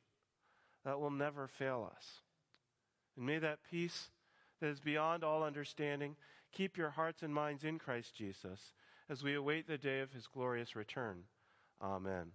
that 0.86 0.99
will 0.99 1.12
never 1.12 1.47
fail 1.47 1.91
us. 1.93 2.21
And 3.17 3.25
may 3.25 3.39
that 3.39 3.60
peace 3.69 4.12
that 4.62 4.67
is 4.67 4.80
beyond 4.80 5.23
all 5.23 5.43
understanding 5.43 6.15
keep 6.54 6.78
your 6.78 6.91
hearts 6.91 7.21
and 7.21 7.34
minds 7.34 7.63
in 7.63 7.80
Christ 7.80 8.15
Jesus 8.15 8.73
as 9.10 9.23
we 9.23 9.36
await 9.36 9.67
the 9.67 9.78
day 9.78 9.99
of 9.99 10.13
his 10.13 10.28
glorious 10.28 10.75
return. 10.75 11.23
Amen. 11.82 12.32